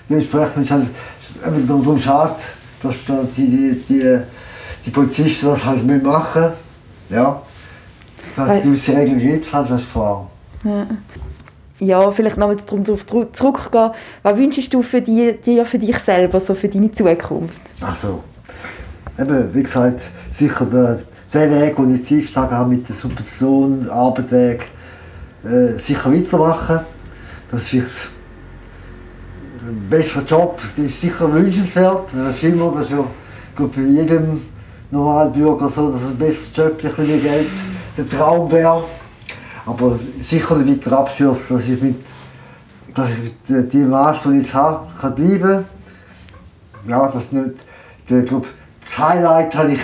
Dementsprechend 0.09 0.59
ist 0.59 0.71
es 0.71 0.71
halt 0.71 1.69
darum 1.69 1.99
schade, 1.99 2.37
dass 2.83 3.05
die, 3.35 3.47
die, 3.49 3.83
die 3.88 4.21
die 4.87 4.90
Polizisten 4.90 5.47
das 5.47 5.66
halt 5.66 6.03
machen 6.03 6.53
Ja. 7.09 7.42
Das 8.37 8.62
gewisse 8.62 8.92
Regeln 8.97 9.19
gibt 9.19 9.47
es 9.47 9.53
halt, 9.53 9.71
das 9.71 9.81
ist 9.81 9.92
klar. 9.92 10.31
Ja. 10.64 10.87
Ja, 11.79 12.11
vielleicht 12.11 12.38
noch 12.38 12.55
darum 12.55 12.85
darauf 12.85 13.05
zurückgehen. 13.07 13.90
Was 14.23 14.37
wünschst 14.37 14.73
du 14.73 14.83
für 14.83 15.03
die, 15.03 15.35
dir 15.45 15.64
für 15.66 15.79
dich 15.79 15.99
selber, 15.99 16.40
so 16.40 16.55
für 16.55 16.69
deine 16.69 16.90
Zukunft? 16.90 17.61
Also, 17.81 18.23
eben, 19.19 19.55
wie 19.55 19.62
gesagt, 19.62 20.01
sicher 20.31 20.64
der, 20.64 21.01
der 21.37 21.51
Weg, 21.51 21.77
den 21.77 21.90
ich 21.90 22.01
jetzt 22.01 22.12
eingeschlagen 22.12 22.57
habe 22.57 22.70
mit 22.70 22.88
der 22.88 22.96
Subvention, 22.96 23.90
Arbeitsweg, 23.90 24.66
äh, 25.44 25.79
sicher 25.79 26.12
weitermachen. 26.12 26.81
Das 27.51 27.62
ist 27.62 27.68
vielleicht 27.68 28.11
ein 29.66 29.88
besserer 29.90 30.25
Job, 30.25 30.61
das 30.77 30.85
ist 30.87 31.01
sicher 31.01 31.33
wünschenswert. 31.33 32.09
Das 32.12 32.37
ist 32.37 32.44
immer, 32.44 32.72
das 32.72 32.87
ist 32.87 32.92
ja, 32.92 33.05
glaube 33.55 33.72
bei 33.77 33.88
jedem 33.88 34.42
Normalbürger 34.90 35.68
so, 35.68 35.90
dass 35.90 36.03
ein 36.03 36.16
besseres 36.16 36.57
Job, 36.57 36.72
ein 36.72 36.77
bisschen 36.77 37.22
Geld 37.22 37.49
der 37.96 38.09
Traum 38.09 38.51
wäre. 38.51 38.85
Aber 39.66 39.99
sicher 40.20 40.57
nicht 40.57 40.87
weiter 40.87 40.99
abstürzen, 40.99 41.57
dass 41.57 41.68
ich 41.68 41.83
mit, 41.83 41.96
dass 42.94 43.11
ich 43.11 43.51
mit 43.51 43.72
dem 43.72 43.90
Maß, 43.90 44.22
das 44.22 44.33
ich 44.33 44.38
jetzt 44.42 44.55
habe, 44.55 44.87
kann 45.01 45.14
bleiben 45.14 45.64
Ja, 46.88 47.09
das 47.09 47.33
nicht, 47.33 47.64
der, 48.09 48.22
glaub, 48.22 48.46
das 48.81 48.99
Highlight 48.99 49.55
habe 49.57 49.72
ich 49.72 49.81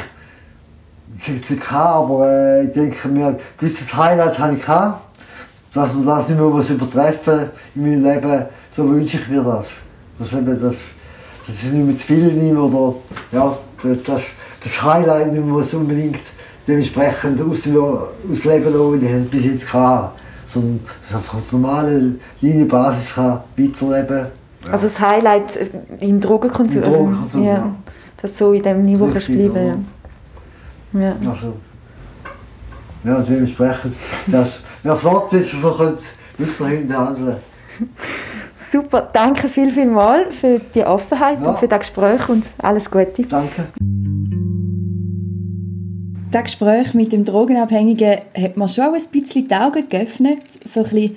nicht 1.16 1.48
gehabt, 1.48 1.94
aber 1.94 2.30
äh, 2.30 2.64
ich 2.64 2.72
denke 2.72 3.08
mir, 3.08 3.28
ein 3.28 3.36
gewisses 3.58 3.94
Highlight 3.94 4.38
habe 4.38 4.54
ich 4.54 4.60
gehabt. 4.60 5.00
Dass 5.74 5.94
man 5.94 6.04
das 6.04 6.28
nicht 6.28 6.38
mehr 6.38 6.52
was 6.52 6.68
übertreffen 6.68 7.50
in 7.74 7.82
meinem 7.82 8.02
Leben, 8.02 8.44
so 8.76 8.88
wünsche 8.88 9.16
ich 9.16 9.28
mir 9.28 9.42
das. 9.42 9.66
Dass, 10.18 10.38
eben 10.38 10.60
das, 10.60 10.76
dass 11.46 11.62
ich 11.62 11.72
nicht 11.72 11.86
mehr 11.86 11.96
zu 11.96 12.02
viel 12.02 12.32
nehme 12.32 12.60
oder 12.60 12.94
ja, 13.32 13.56
das, 13.82 14.22
das 14.62 14.82
Highlight 14.82 15.32
nicht 15.32 15.46
muss 15.46 15.72
unbedingt 15.72 16.20
dementsprechend 16.68 17.40
aus, 17.40 17.66
ausleben 18.30 18.72
lassen, 18.72 19.00
wie 19.00 19.06
ich 19.06 19.12
es 19.12 19.30
bis 19.30 19.44
jetzt 19.46 19.66
kann. 19.68 20.10
Sondern 20.44 20.80
dass 21.06 21.16
einfach 21.16 21.34
auf 21.34 21.52
normale 21.52 22.16
Linienbasis 22.40 23.14
kann 23.14 23.40
weiterleben 23.56 24.26
ja. 24.66 24.72
Also 24.72 24.88
das 24.88 25.00
Highlight 25.00 25.58
in 26.00 26.20
Drogenkonsum? 26.20 26.82
In 26.82 26.82
Drogenkonsum, 26.82 27.22
also, 27.24 27.38
ja. 27.38 27.54
ja. 27.54 27.74
Dass 28.20 28.38
so 28.38 28.52
in 28.52 28.62
diesem 28.62 28.84
Niveau 28.84 29.08
kannst 29.12 29.26
bleiben 29.26 29.66
ja. 29.66 29.74
Ja. 30.92 31.16
Also, 31.28 31.54
ja, 33.04 33.20
dementsprechend, 33.20 33.96
das 34.26 34.60
wäre 34.82 34.96
flott, 34.96 35.32
wenn 35.32 35.42
sie 35.42 35.56
so 35.56 35.78
wirklich 35.78 36.56
so 36.56 36.66
Hunde 36.66 36.96
handeln 36.96 37.36
Super, 38.70 39.10
danke 39.12 39.48
viel, 39.48 39.70
viel 39.70 39.86
mal 39.86 40.32
für 40.32 40.60
die 40.74 40.84
Offenheit 40.84 41.42
ja. 41.42 41.50
und 41.50 41.58
für 41.58 41.68
das 41.68 41.80
Gespräch 41.80 42.28
und 42.28 42.44
alles 42.58 42.90
Gute. 42.90 43.22
Danke. 43.24 43.66
Das 46.30 46.44
Gespräch 46.44 46.94
mit 46.94 47.12
dem 47.12 47.26
Drogenabhängigen 47.26 48.16
hat 48.34 48.56
mir 48.56 48.68
schon 48.68 48.94
ein 48.94 49.02
bisschen 49.12 49.48
die 49.48 49.54
Augen 49.54 49.86
geöffnet. 49.86 50.38
So 50.64 50.80
ein 50.80 50.84
bisschen, 50.84 51.16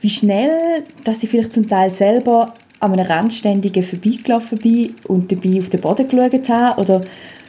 wie 0.00 0.10
schnell, 0.10 0.82
dass 1.04 1.22
ich 1.22 1.30
vielleicht 1.30 1.52
zum 1.52 1.68
Teil 1.68 1.90
selber 1.90 2.52
an 2.80 2.92
einem 2.92 3.06
Randständigen 3.06 3.84
vorbeigelaufen 3.84 4.58
bin 4.58 4.94
und 5.06 5.30
dabei 5.30 5.60
auf 5.60 5.70
den 5.70 5.80
Boden 5.80 6.08
geschaut 6.08 6.48
habe 6.48 6.80
oder 6.80 7.00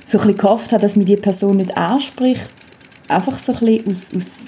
so 0.07 0.19
ein 0.19 0.35
gehofft 0.35 0.71
habe, 0.71 0.81
dass 0.81 0.95
mich 0.95 1.05
die 1.05 1.17
Person 1.17 1.57
nicht 1.57 1.77
anspricht. 1.77 2.49
Einfach 3.09 3.37
so 3.37 3.53
ein 3.53 3.83
aus, 3.87 4.09
aus 4.15 4.47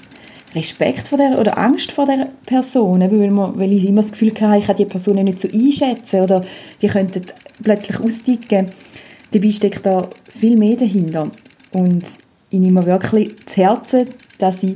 Respekt 0.54 1.06
vor 1.06 1.18
der, 1.18 1.38
oder 1.38 1.58
Angst 1.58 1.92
vor 1.92 2.06
der 2.06 2.28
Person, 2.46 3.00
weil, 3.00 3.30
man, 3.30 3.58
weil 3.58 3.72
ich 3.72 3.86
immer 3.86 4.00
das 4.00 4.12
Gefühl 4.12 4.32
hatte, 4.40 4.58
ich 4.58 4.66
kann 4.66 4.76
die 4.76 4.84
Person 4.86 5.22
nicht 5.22 5.38
so 5.38 5.48
einschätzen 5.48 6.22
oder 6.22 6.40
die 6.82 6.88
könnten 6.88 7.22
plötzlich 7.62 8.00
austicken. 8.00 8.66
Dabei 9.32 9.50
steckt 9.50 9.86
da 9.86 10.08
viel 10.28 10.56
mehr 10.56 10.76
dahinter. 10.76 11.30
Und 11.72 12.04
ich 12.48 12.58
nehme 12.58 12.80
mir 12.80 12.86
wirklich 12.86 13.36
zu 13.46 13.62
Herzen, 13.62 14.06
dass 14.38 14.62
ich 14.62 14.74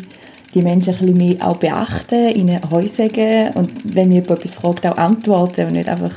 die 0.55 0.62
Menschen 0.62 0.94
ein 0.94 1.01
bisschen 1.01 1.16
mehr 1.16 1.49
auch 1.49 1.57
beachten, 1.57 2.37
ihnen 2.37 2.61
Heu 2.70 2.87
sagen 2.87 3.51
und 3.55 3.73
wenn 3.97 4.09
mir 4.09 4.23
jemand 4.23 4.38
etwas 4.38 4.55
fragt, 4.55 4.87
auch 4.87 4.97
antworten 4.97 5.66
und 5.66 5.73
nicht 5.73 5.88
einfach 5.88 6.14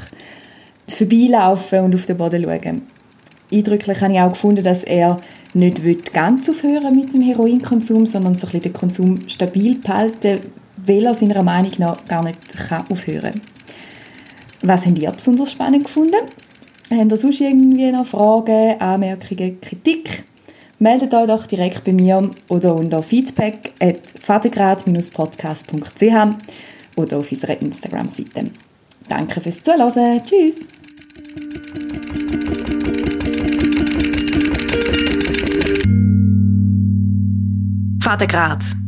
vorbeilaufen 0.87 1.79
und 1.79 1.95
auf 1.95 2.05
den 2.05 2.17
Boden 2.17 2.43
schauen. 2.43 2.96
Eindrücklich 3.51 4.01
habe 4.01 4.13
ich 4.13 4.19
auch 4.19 4.29
gefunden, 4.29 4.63
dass 4.63 4.83
er 4.83 5.17
nicht 5.53 6.13
ganz 6.13 6.49
aufhören 6.49 6.95
mit 6.95 7.13
dem 7.13 7.21
Heroinkonsum, 7.21 8.05
sondern 8.05 8.35
so 8.35 8.47
ein 8.51 8.61
den 8.61 8.73
Konsum 8.73 9.19
stabil 9.27 9.79
behalten, 9.79 10.39
weil 10.85 11.05
er 11.05 11.13
seiner 11.13 11.43
Meinung 11.43 11.71
nach 11.77 12.03
gar 12.05 12.23
nicht 12.23 12.39
kann 12.67 12.85
aufhören 12.89 13.33
kann. 13.33 13.41
Was 14.63 14.85
habt 14.85 14.99
ihr 14.99 15.11
besonders 15.11 15.51
spannend 15.51 15.85
gefunden? 15.85 16.15
Habt 16.89 17.11
ihr 17.11 17.17
sonst 17.17 17.41
irgendwie 17.41 17.91
noch 17.91 18.05
Fragen, 18.05 18.79
Anmerkungen, 18.79 19.59
Kritik? 19.61 20.23
Meldet 20.79 21.13
euch 21.13 21.27
doch 21.27 21.45
direkt 21.47 21.83
bei 21.83 21.93
mir 21.93 22.29
oder 22.49 22.75
unter 22.75 23.01
feedback 23.01 23.73
at 23.79 24.01
vatergrad-podcast.ch 24.21 26.97
oder 26.97 27.17
auf 27.17 27.31
unserer 27.31 27.61
Instagram-Seite. 27.61 28.51
Danke 29.07 29.41
fürs 29.41 29.63
Zuhören. 29.63 30.21
Tschüss! 30.23 30.67
Vatergrad 38.07 38.86